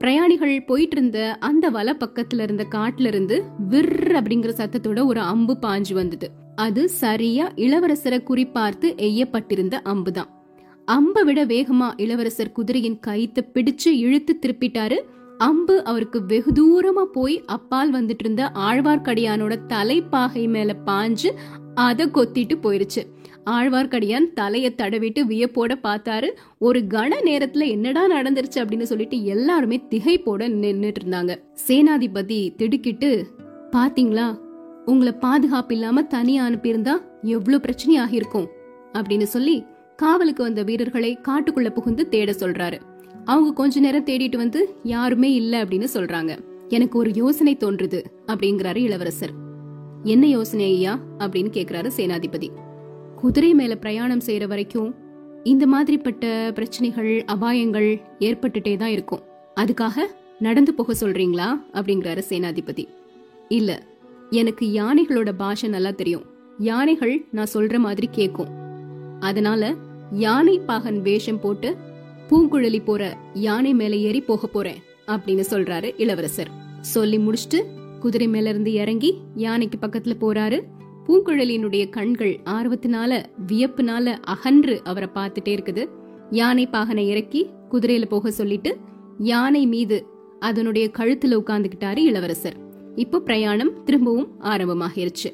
பிரயாணிகள் 0.02 0.64
போயிட்டு 0.64 0.96
இருந்த 0.96 1.36
அந்த 1.40 1.68
வலை 1.68 1.92
பக்கத்துல 1.94 2.42
இருந்த 2.42 2.64
காட்டுல 2.70 3.06
இருந்து 3.06 3.42
விர் 3.70 4.12
அப்படிங்கிற 4.18 4.50
சத்தத்தோட 4.60 5.04
ஒரு 5.04 5.20
அம்பு 5.20 5.56
பாஞ்சு 5.62 5.92
வந்தது. 5.92 6.30
அது 6.56 6.88
சரியா 6.88 7.52
இளவரசரை 7.56 8.18
குறிப்பார்த்து 8.22 8.88
எய்யப்பட்டிருந்த 9.06 9.74
அம்புதான். 9.84 10.30
அம்பை 10.84 11.24
விட 11.24 11.44
வேகமா 11.44 11.88
இளவரசர் 11.96 12.52
குதிரையின் 12.52 12.98
கைத்தை 13.06 13.42
பிடிச்சு 13.54 13.90
இழுத்து 13.96 14.38
திருப்பிட்டாரு. 14.40 14.98
அம்பு 15.38 15.84
அவருக்கு 15.84 16.26
வெகு 16.26 16.52
தூரமா 16.52 17.04
போய் 17.12 17.44
அப்பால் 17.46 17.94
வந்துட்டு 17.94 18.22
இருந்த 18.24 18.50
ஆழ்வார்க்கடியானோட 18.54 19.66
தலைப்பாகை 19.66 20.46
மேல 20.48 20.76
பாஞ்சு 20.86 21.30
அதை 21.74 22.06
கொத்திட்டு 22.06 22.56
போயிருச்சு. 22.62 23.02
ஆழ்வார்க்கடியான் 23.50 24.32
தலையை 24.34 24.74
தடவிட்டு 24.74 25.26
வியப்போட 25.26 25.74
பார்த்தாரு. 25.82 26.30
ஒரு 26.58 26.80
கன 26.80 27.12
நேரத்துல 27.24 27.68
என்னடா 27.68 28.20
நடந்துருச்சு 28.20 28.54
அப்படின்னு 28.54 28.82
சொல்லிட்டு 28.82 29.24
எல்லாருமே 29.24 29.82
திகைப்போட 29.90 30.48
நின்றுட்டு 30.48 30.94
இருந்தாங்க 31.06 31.42
சேனாதிபதி 31.66 32.54
திடுக்கிட்டு 32.54 33.26
பாத்தீங்களா? 33.72 34.38
உங்களை 34.84 35.12
பாதுகாப்பு 35.12 35.74
இல்லாம 35.74 36.02
தனியா 36.02 36.48
அனுப்பியிருந்தா 36.48 36.92
எவ்வளவு 37.22 37.60
பிரச்சனை 37.60 38.00
இருக்கும் 38.10 38.48
அப்படின்னு 38.92 39.22
சொல்லி 39.22 39.64
காவலுக்கு 39.96 40.42
வந்த 40.42 40.62
வீரர்களை 40.62 41.18
காட்டுக்குள்ள 41.28 41.70
புகுந்து 41.70 42.08
தேட 42.08 42.32
சொல்றாரு. 42.32 42.80
அவங்க 43.24 43.52
கொஞ்ச 43.52 43.80
நேரம் 43.80 44.04
தேடிட்டு 44.04 44.36
வந்து 44.36 44.74
யாருமே 44.82 45.34
இல்ல 45.34 45.64
அப்படின்னு 45.64 45.86
சொல்றாங்க. 45.94 46.38
எனக்கு 46.68 46.98
ஒரு 46.98 47.10
யோசனை 47.14 47.56
தோன்றுது 47.56 48.04
அப்படிங்கிறாரு 48.26 48.76
இளவரசர். 48.76 49.30
என்ன 50.02 50.26
யோசனை 50.26 50.64
ஐயா? 50.64 50.98
அப்படின்னு 51.18 51.48
கேக்குறாரு 51.52 51.90
சேனாதிபதி. 51.96 52.48
குதிரை 53.22 53.54
மேல 53.54 53.76
பிரயாணம் 53.76 54.22
செய்யற 54.26 54.46
வரைக்கும் 54.46 54.94
இந்த 55.42 55.66
மாதிரிப்பட்ட 55.66 56.52
பிரச்சனைகள் 56.52 57.24
அபாயங்கள் 57.24 58.00
ஏற்பட்டுட்டே 58.18 58.76
தான் 58.76 58.88
இருக்கும். 58.88 59.22
அதுக்காக 59.56 59.94
நடந்து 60.38 60.74
போக 60.74 60.92
சொல்றீங்களா? 60.92 61.48
அப்படிங்கிறாரு 61.72 62.22
சேனாதிபதி. 62.28 62.84
இல்ல 63.48 63.82
எனக்கு 64.30 64.66
யானைகளோட 64.66 65.32
பாஷை 65.32 65.68
நல்லா 65.68 65.90
தெரியும். 65.90 66.24
யானைகள் 66.58 67.26
நான் 67.30 67.52
சொல்ற 67.54 67.78
மாதிரி 67.78 68.08
கேக்கும். 68.14 68.50
அதனால 69.20 69.74
யானை 70.10 70.58
பாகன் 70.58 71.02
வேஷம் 71.02 71.40
போட்டு 71.40 71.76
பூங்குழலி 72.28 72.82
போற 72.84 73.16
யானை 73.34 73.74
மேல 73.74 73.96
ஏறி 73.96 74.20
போக 74.20 74.46
போறேன் 74.46 74.82
அப்படின்னு 75.06 75.44
சொல்றாரு 75.50 75.94
இளவரசர். 75.96 76.50
சொல்லி 76.80 77.18
முடிச்சுட்டு 77.18 77.60
குதிரை 77.98 78.28
மேல 78.28 78.48
இருந்து 78.48 78.72
இறங்கி 78.72 79.18
யானைக்கு 79.34 79.78
பக்கத்துல 79.86 80.12
போறாரு. 80.20 80.60
பூங்குழலியினுடைய 81.06 81.88
கண்கள் 81.88 82.40
ஆர்வத்தினால 82.44 83.12
வியப்புனால 83.46 84.16
அகன்று 84.34 84.80
அவரை 84.84 85.08
பார்த்துட்டே 85.14 85.52
இருக்குது. 85.56 85.84
யானை 86.30 86.66
பாகனை 86.66 87.04
இறக்கி 87.06 87.50
குதிரையில 87.70 88.04
போக 88.04 88.30
சொல்லிட்டு 88.30 88.76
யானை 89.18 89.66
மீது 89.66 90.06
அதனுடைய 90.40 90.90
கழுத்துல 90.98 91.38
உட்கார்ந்துகிட்டாரு 91.40 91.96
இளவரசர். 91.96 92.56
இப்போ 92.94 93.20
பிரயாணம் 93.20 93.72
திரும்பவும் 93.84 94.30
ஆரம்பமாகிருச்சு. 94.40 95.30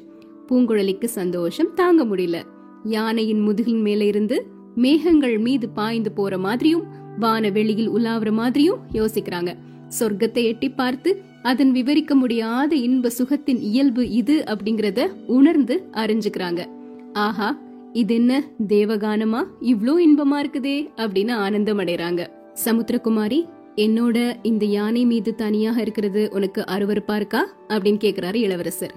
பூங்குழலிக்கு 0.47 1.05
சந்தோஷம் 1.05 1.73
தாங்க 1.73 2.05
முடியல. 2.05 2.37
யானையின் 2.83 3.47
முதுகின் 3.47 3.81
மேல 3.81 4.03
இருந்து 4.05 4.37
மேகங்கள் 4.75 5.37
மீது 5.37 5.69
பாய்ந்து 5.69 6.11
போற 6.11 6.37
மாதிரியும் 6.37 6.85
வான 7.19 7.49
வெளியில் 7.49 7.89
உலாவுற 7.89 8.31
மாதிரியும் 8.31 8.79
யோசிக்கிறாங்க. 8.93 9.51
சொர்க்கத்தை 9.99 10.43
எட்டி 10.43 10.69
பார்த்து 10.69 11.09
அதன் 11.43 11.71
விவரிக்க 11.71 12.15
முடியாத 12.15 12.75
இன்ப 12.75 13.09
சுகத்தின் 13.09 13.61
இயல்பு 13.61 14.09
இது 14.09 14.43
அப்படிங்கறத 14.47 15.09
உணர்ந்து 15.27 15.89
அறிஞ்சுக்கிறாங்க. 15.93 16.67
ஆஹா 17.13 17.59
இது 17.93 18.15
என்ன 18.15 18.43
தேவகானமா? 18.67 19.47
இவ்ளோ 19.59 19.93
இன்பமா 19.97 20.37
இருக்குதே 20.39 20.89
அப்படின்னு 20.97 21.31
ஆனந்தம் 21.31 21.77
அடைறாங்க. 21.77 22.27
சமுத்திரகுமாரி 22.65 23.45
என்னோட 23.75 24.37
இந்த 24.43 24.65
யானை 24.65 25.05
மீது 25.05 25.35
தனியாக 25.35 25.81
இருக்கிறது 25.81 26.29
உனக்கு 26.31 26.61
அருவறுப்பா 26.61 27.15
இருக்கா? 27.15 27.47
அப்படின்னு 27.69 27.99
கேக்குறாரு 28.01 28.35
இளவரசர். 28.35 28.93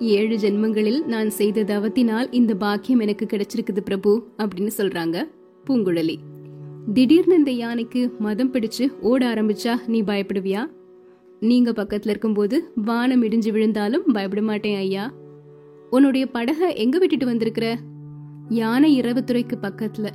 ஏழு 0.00 0.36
ஜென்மங்களில் 0.36 1.04
நான் 1.04 1.30
செய்த 1.30 1.62
தவத்தினால் 1.62 2.32
இந்த 2.32 2.54
பாக்கியம் 2.54 3.00
எனக்கு 3.00 3.26
கிடைச்சிருக்குது 3.26 3.80
பிரபு 3.80 4.28
அப்படின்னு 4.38 4.72
சொல்றாங்க 4.78 5.26
பூங்குழலி. 5.68 6.18
திடீர்னு 6.94 7.34
இந்த 7.34 7.50
யானைக்கு 7.50 8.10
மதம் 8.18 8.52
பிடிச்சு 8.52 8.90
ஓட 9.00 9.34
ஆரம்பிச்சா 9.34 9.78
நீ 9.86 10.02
பயப்படுவியா? 10.02 10.68
நீங்க 11.40 11.70
பக்கத்துல 11.70 12.08
இருக்கும்போது 12.08 12.72
வானம் 12.74 13.22
இடிஞ்சு 13.22 13.50
விழுந்தாலும் 13.50 14.02
பயப்பட 14.12 14.42
மாட்டேன் 14.42 14.76
ஐயா. 14.76 15.12
உன்னுடைய 15.90 16.28
படக 16.34 16.74
எங்க 16.74 16.98
விட்டுட்டு 16.98 17.26
வந்திருக்கிற? 17.26 17.76
யானை 18.48 19.00
இரவுத்துறைக்கு 19.00 19.52
பக்கத்துல. 19.62 20.06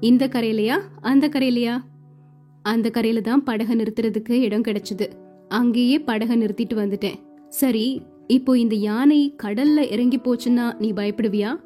இந்த 0.00 0.26
கரையிலையா? 0.26 0.80
அந்த 1.00 1.28
கரையிலையா? 1.28 1.78
அந்த 2.62 2.90
கரையில 2.90 3.20
தான் 3.20 3.44
படக 3.44 3.74
நிறுத்துறதுக்கு 3.74 4.30
இடம் 4.30 4.62
கிடைச்சது. 4.62 5.08
அங்கேயே 5.48 5.98
படக 5.98 6.36
நிறுத்திட்டு 6.36 6.74
வந்துட்டேன். 6.74 7.14
சரி 7.48 8.02
இப்போ 8.26 8.58
இந்த 8.58 8.74
யானை 8.74 9.34
கடல்ல 9.42 9.90
இறங்கி 9.92 10.16
போச்சுன்னா 10.16 10.78
நீ 10.78 10.92
பயப்படுவியா? 10.92 11.60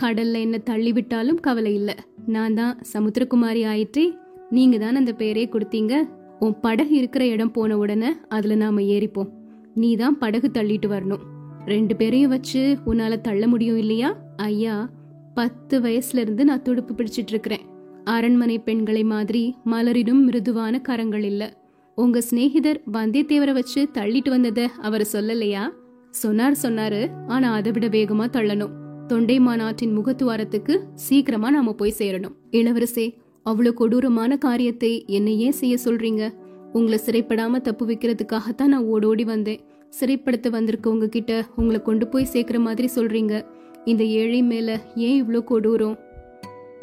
கடல்ல 0.00 0.32
என்ன 0.32 0.58
தள்ளி 0.58 0.92
விட்டாலும் 0.92 1.40
கவலை 1.40 1.74
இல்ல. 1.74 1.96
நான் 2.26 2.54
தான் 2.54 2.78
சமுத்திரகுமாரி 2.92 3.66
ஆயிற்றே. 3.66 4.12
நீங்க 4.50 4.78
தான் 4.78 4.94
அந்த 4.94 5.14
பேரே 5.18 5.48
கொடுத்தீங்க. 5.48 6.08
உன் 6.42 6.60
படகு 6.60 6.96
இருக்கிற 6.96 7.26
இடம் 7.26 7.50
போன 7.50 7.78
உடனே 7.78 8.12
அதுல 8.28 8.54
நாம 8.54 8.80
ஏறிப்போம். 8.80 9.28
நீ 9.74 9.96
தான் 9.96 10.18
படகு 10.18 10.50
தள்ளிட்டு 10.54 10.88
வரணும். 10.88 11.20
ரெண்டு 11.64 11.96
பேரையும் 11.96 12.30
வச்சு 12.30 12.78
உன்னால 12.86 13.20
தள்ள 13.20 13.46
முடியும் 13.46 13.76
இல்லையா? 13.76 14.16
ஐயா 14.36 14.90
பத்து 15.34 15.80
வயசுல 15.80 16.18
இருந்து 16.18 16.44
நான் 16.44 16.62
துடுப்பு 16.62 16.94
பிடிச்சிட்டு 16.94 17.28
இருக்கிறேன். 17.28 17.60
அரண்மனை 18.04 18.58
பெண்களை 18.58 19.04
மாதிரி 19.04 19.56
மலரிடும் 19.64 20.24
மிருதுவான 20.24 20.80
கரங்கள் 20.80 21.22
இல்ல. 21.22 21.56
உங்க 21.94 22.20
சிநேகிதர் 22.20 22.82
வந்தியத்தேவரை 22.92 23.52
வச்சு 23.52 23.88
தள்ளிட்டு 23.94 24.32
வந்தத 24.34 24.66
அவர் 24.66 25.08
சொல்லலையா? 25.12 25.68
சொன்னார் 26.10 26.56
சொன்னாரு. 26.62 27.10
ஆனா 27.28 27.52
அதை 27.52 27.72
விட 27.72 27.88
வேகமா 27.88 28.26
தள்ளணும். 28.32 28.70
தொண்டை 29.06 29.40
மாநாட்டின் 29.40 29.98
முகத்துவாரத்துக்கு 29.98 30.78
சீக்கிரமா 30.94 31.50
நாம 31.50 31.72
போய் 31.72 31.94
சேரணும். 31.98 32.36
இளவரசே 32.50 33.20
அவ்வளவு 33.42 33.74
கொடூரமான 33.74 34.36
காரியத்தை 34.36 35.04
என்னை 35.06 35.40
ஏன் 35.40 35.52
செய்ய 35.52 35.76
சொல்றீங்க? 35.84 36.34
உங்களை 36.72 36.98
சிறைப்படாம 37.06 37.60
தப்பு 37.60 37.86
வைக்கிறதுக்காகத்தான் 37.86 38.66
நான் 38.66 38.84
ஓடோடி 38.84 39.24
வந்தேன். 39.24 39.60
சிறைப்படுத்த 40.00 40.50
வந்திருக்க 40.50 40.90
உங்ககிட்ட 40.90 41.46
உங்களை 41.56 41.82
கொண்டு 41.82 42.08
போய் 42.08 42.24
சேர்க்கிற 42.24 42.58
மாதிரி 42.58 42.88
சொல்றீங்க. 42.94 43.46
இந்த 43.84 44.04
ஏழை 44.04 44.42
மேல 44.42 44.80
ஏன் 44.94 45.24
இவ்வளோ 45.24 45.44
கொடூரம்? 45.50 45.98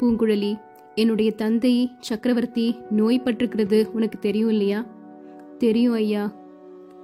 பூங்குழலி 0.00 0.60
என்னுடைய 0.94 1.30
தந்தை 1.30 1.90
சக்கரவர்த்தி 2.00 2.74
நோய்பட்டிருக்கிறது 2.96 3.86
உனக்கு 3.86 4.18
தெரியும் 4.18 4.48
இல்லையா? 4.48 4.86
தெரியும் 5.58 5.92
ஐயா. 5.92 6.32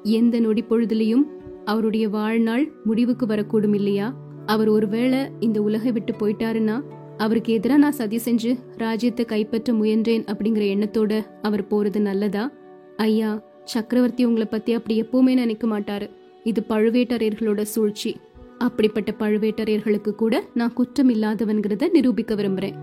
எந்த 0.02 0.40
நொடி 0.40 0.64
பொழுதுலையும் 0.70 1.22
அவருடைய 1.64 2.08
வாழ்நாள் 2.08 2.72
முடிவுக்கு 2.84 3.26
வரக்கூடும் 3.26 3.74
இல்லையா? 3.74 4.14
அவர் 4.46 4.68
ஒருவேளை 4.68 5.18
இந்த 5.40 5.62
உலகை 5.62 5.92
விட்டு 5.92 6.12
போயிட்டாருன்னா 6.12 6.82
அவருக்கு 7.16 7.52
எதிராக 7.52 7.80
நான் 7.80 7.92
சதி 7.92 8.16
செஞ்சு 8.16 8.58
ராஜ்யத்தை 8.76 9.24
கைப்பற்ற 9.24 9.72
முயன்றேன் 9.72 10.24
அப்படிங்கிற 10.24 10.64
எண்ணத்தோட 10.74 11.26
அவர் 11.42 11.64
போறது 11.70 12.00
நல்லதா? 12.00 12.52
ஐயா 12.96 13.42
சக்கரவர்த்தி 13.64 14.24
உங்களை 14.24 14.46
பத்தி 14.50 14.72
அப்படி 14.72 15.02
எப்பவுமே 15.02 15.34
நினைக்க 15.34 15.66
மாட்டாரு. 15.66 16.10
இது 16.42 16.64
பழுவேட்டரையர்களோட 16.68 17.62
சூழ்ச்சி. 17.62 18.16
அப்படிப்பட்ட 18.58 19.14
பழுவேட்டரையர்களுக்கு 19.18 20.10
கூட 20.10 20.44
நான் 20.54 20.72
குற்றம் 20.72 21.14
இல்லாதவன்கிறத 21.14 21.90
நிரூபிக்க 21.90 22.34
விரும்புறேன். 22.34 22.74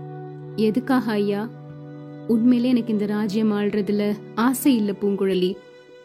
எதுக்காக 0.56 1.12
ஐயா? 1.12 1.50
உண்மையிலே 2.28 2.68
எனக்கு 2.68 2.92
இந்த 2.92 3.06
ராஜ்யம் 3.06 3.52
ஆள்றதுல 3.52 4.12
ஆசை 4.34 4.76
இல்ல 4.76 4.92
பூங்குழலி. 5.00 5.54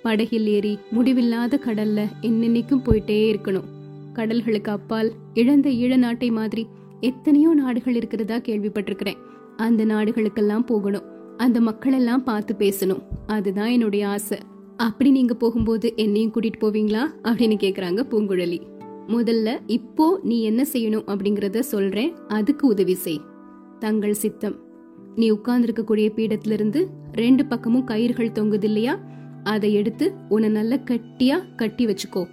படகில் 0.02 0.48
ஏறி 0.48 0.80
முடிவில்லாத 0.92 1.60
கடல்ல 1.66 2.06
என்னென்னைக்கும் 2.22 2.84
போயிட்டே 2.86 3.36
இருக்கணும். 3.36 3.66
கடல்களுக்கு 4.16 4.70
அப்பால் 4.70 5.12
இழந்த 5.34 5.70
ஈழ 5.70 5.98
நாட்டை 5.98 6.32
மாதிரி 6.32 6.68
எத்தனையோ 7.02 7.54
நாடுகள் 7.54 7.96
இருக்கிறதா 7.96 8.36
கேள்விப்பட்டிருக்கிறேன். 8.36 9.16
அந்த 9.58 9.86
நாடுகளுக்கெல்லாம் 9.86 10.66
போகணும். 10.66 11.04
அந்த 11.38 11.62
மக்களெல்லாம் 11.62 12.24
பார்த்து 12.24 12.56
பேசணும். 12.60 13.02
அதுதான் 13.28 13.70
என்னுடைய 13.70 14.08
ஆசை. 14.08 14.38
அப்படி 14.78 15.12
நீங்க 15.12 15.34
போகும்போது 15.34 15.94
என்னையும் 15.96 16.32
கூட்டிட்டு 16.34 16.62
போவீங்களா? 16.62 17.02
அப்படின்னு 17.24 17.56
கேக்குறாங்க 17.58 18.04
பூங்குழலி. 18.12 18.60
முதல்ல 19.08 19.60
இப்போ 19.68 20.20
நீ 20.24 20.44
என்ன 20.44 20.66
செய்யணும்? 20.74 21.04
அப்படிங்கறத 21.08 21.60
சொல்றேன். 21.60 22.14
அதுக்கு 22.28 22.68
உதவி 22.68 22.94
செய். 22.94 23.22
தங்கள் 23.80 24.14
சித்தம். 24.14 24.56
நீ 25.16 25.32
உட்கார்ந்துருக்கக்கூடிய 25.32 26.14
பீடத்திலிருந்து 26.16 26.88
ரெண்டு 27.14 27.46
பக்கமும் 27.46 27.88
கயிறுகள் 27.88 28.32
தொங்குது 28.32 28.64
இல்லையா 28.64 29.00
அதை 29.44 29.74
எடுத்து 29.74 30.14
உன்னை 30.30 30.50
நல்ல 30.50 30.82
கட்டியா 30.86 31.56
கட்டி 31.56 31.86
வச்சுக்கோ. 31.86 32.28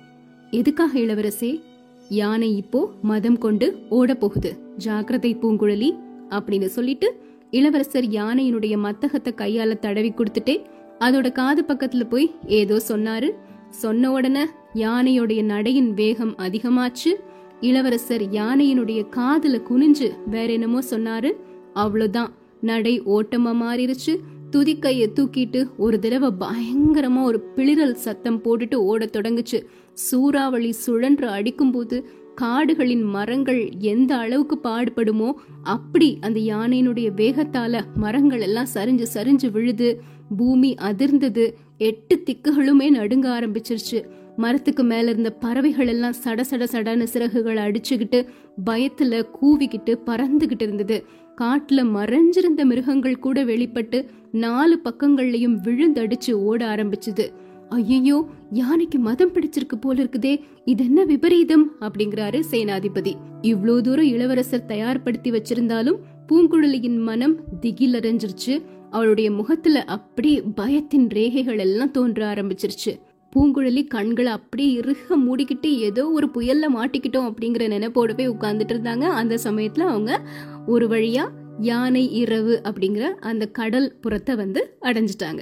எதுக்காக 0.51 0.99
இளவரசே? 0.99 1.61
யானை 2.09 2.57
இப்போ 2.57 2.91
மதம் 3.03 3.39
கொண்டு 3.39 3.77
ஓட 3.89 4.15
போகுது 4.15 4.59
ஜாக்கிரதை 4.77 5.37
பூங்குழலி 5.37 5.99
அப்படின்னு 6.31 6.65
சொல்லிட்டு 6.65 7.21
இளவரசர் 7.51 8.05
யானையினுடைய 8.05 8.75
மத்தகத்தை 8.77 9.33
கையால 9.37 9.79
தடவி 9.79 10.11
கொடுத்துட்டே 10.11 10.63
அதோட 11.01 11.33
காது 11.33 11.65
பக்கத்துல 11.69 12.09
போய் 12.09 12.35
ஏதோ 12.47 12.81
சொன்னாரு. 12.89 13.31
சொன்ன 13.69 14.13
உடனே 14.13 14.45
யானையோடைய 14.75 15.43
நடையின் 15.43 15.95
வேகம் 15.95 16.35
அதிகமாச்சு. 16.37 17.15
இளவரசர் 17.61 18.23
யானையினுடைய 18.23 19.07
காதுல 19.17 19.63
குனிஞ்சு 19.71 20.29
வேற 20.29 20.53
என்னமோ 20.53 20.81
சொன்னாரு. 20.91 21.33
அவ்வளவுதான். 21.73 22.33
நடை 22.61 23.03
ஓட்டமா 23.03 23.53
மாறிடுச்சு 23.63 24.17
துதிக்கைய 24.51 25.07
தூக்கிட்டு 25.15 25.71
ஒரு 25.77 25.99
தடவை 25.99 26.31
பயங்கரமா 26.41 27.23
ஒரு 27.23 27.45
பிளிரல் 27.57 27.93
சத்தம் 27.93 28.43
போட்டுட்டு 28.43 28.75
ஓடத் 28.75 29.17
தொடங்குச்சு. 29.17 29.67
சூறாவளி 29.97 30.73
சுழன்று 30.73 31.29
அடிக்கும்போது 31.29 31.97
காடுகளின் 32.35 33.03
மரங்கள் 33.03 33.61
எந்த 33.79 34.17
அளவுக்கு 34.17 34.57
பாடுபடுமோ 34.63 35.33
அப்படி 35.63 36.19
அந்த 36.21 36.41
யானையினுடைய 36.41 37.09
வேகத்தால 37.17 37.81
மரங்கள் 37.95 38.41
எல்லாம் 38.41 38.73
சரிஞ்சு 38.75 39.07
சரிஞ்சு 39.15 39.51
விழுது. 39.51 39.89
பூமி 40.37 40.75
அதிர்ந்தது. 40.81 41.45
எட்டு 41.79 42.23
திக்குகளுமே 42.25 42.89
நடுங்க 42.91 43.27
ஆரம்பிச்சிருச்சு. 43.41 43.99
மரத்துக்கு 44.37 44.83
மேல 44.83 45.11
இருந்த 45.11 45.31
பறவைகள் 45.31 45.87
எல்லாம் 45.87 46.19
சட 46.25 46.41
சட 46.51 46.65
சடன்னு 46.73 47.07
சிறகுகளை 47.13 47.63
அடிச்சுக்கிட்டு 47.69 48.19
பயத்துல 48.67 49.23
கூவிக்கிட்டு 49.39 49.93
பறந்துகிட்டு 50.07 50.63
இருந்தது. 50.63 51.05
காட்டுல 51.41 51.81
மறைஞ்சிருந்த 51.97 52.65
மிருகங்கள் 52.65 53.19
கூட 53.19 53.45
வெளிப்பட்டு 53.45 53.99
நாலு 54.33 54.81
பக்கங்கள்லயும் 54.85 55.59
விழுந்தடிச்சு 55.65 56.33
ஓட 56.33 56.75
ஆரம்பிச்சுது. 56.75 57.27
ஐயோ 57.69 58.27
யானைக்கு 58.51 58.99
மதம் 58.99 59.33
பிடிச்சிருக்கு 59.33 59.77
போல 59.81 60.05
இருக்குதே 60.05 60.41
இது 60.65 60.85
என்ன 60.85 61.05
விபரீதம்? 61.05 61.73
அப்படிங்கிறாரு 61.81 62.43
சேனாதிபதி. 62.51 63.13
இவ்வளவு 63.41 63.83
தூரம் 63.83 64.05
இளவரசர் 64.05 64.65
தயார்படுத்தி 64.69 65.31
வச்சிருந்தாலும் 65.31 65.99
பூங்குழலியின் 66.29 66.99
மனம் 66.99 67.41
திகிலறைஞ்சிருச்சு 67.61 68.63
அவளுடைய 68.91 69.31
முகத்துல 69.31 69.85
அப்படியே 69.85 70.43
பயத்தின் 70.57 71.07
ரேகைகள் 71.07 71.59
எல்லாம் 71.59 71.91
தோன்ற 71.91 72.35
ஆரம்பிச்சிருச்சு. 72.35 72.99
பூங்குழலி 73.37 73.87
கண்களை 73.87 74.33
அப்படியே 74.33 74.81
இறுக 74.81 75.17
மூடிக்கிட்டு 75.17 75.67
ஏதோ 75.67 76.11
ஒரு 76.11 76.29
புயல்ல 76.35 76.65
மாட்டிக்கிட்டோம் 76.75 77.29
அப்படிங்கிற 77.31 77.65
நினைப்போடவே 77.69 78.27
உட்கார்ந்துட்டு 78.29 78.75
இருந்தாங்க. 78.77 79.03
அந்த 79.03 79.39
சமயத்துல 79.45 79.81
அவங்க 79.81 80.21
ஒரு 80.67 80.89
வழியா 80.89 81.29
யானை 81.59 82.13
இரவு 82.13 82.61
அப்படிங்கிற 82.65 83.01
அந்த 83.01 83.47
கடல் 83.47 83.95
புறத்தை 84.01 84.37
வந்து 84.37 84.79
அடைஞ்சிட்டாங்க. 84.83 85.41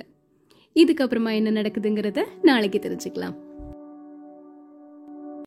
இதுக்கப்புறமா 0.75 1.33
என்ன 1.35 1.51
நடக்குதுங்கிறத 1.51 2.25
நாளைக்கு 2.43 2.79
தெரிஞ்சுக்கலாம். 2.79 3.44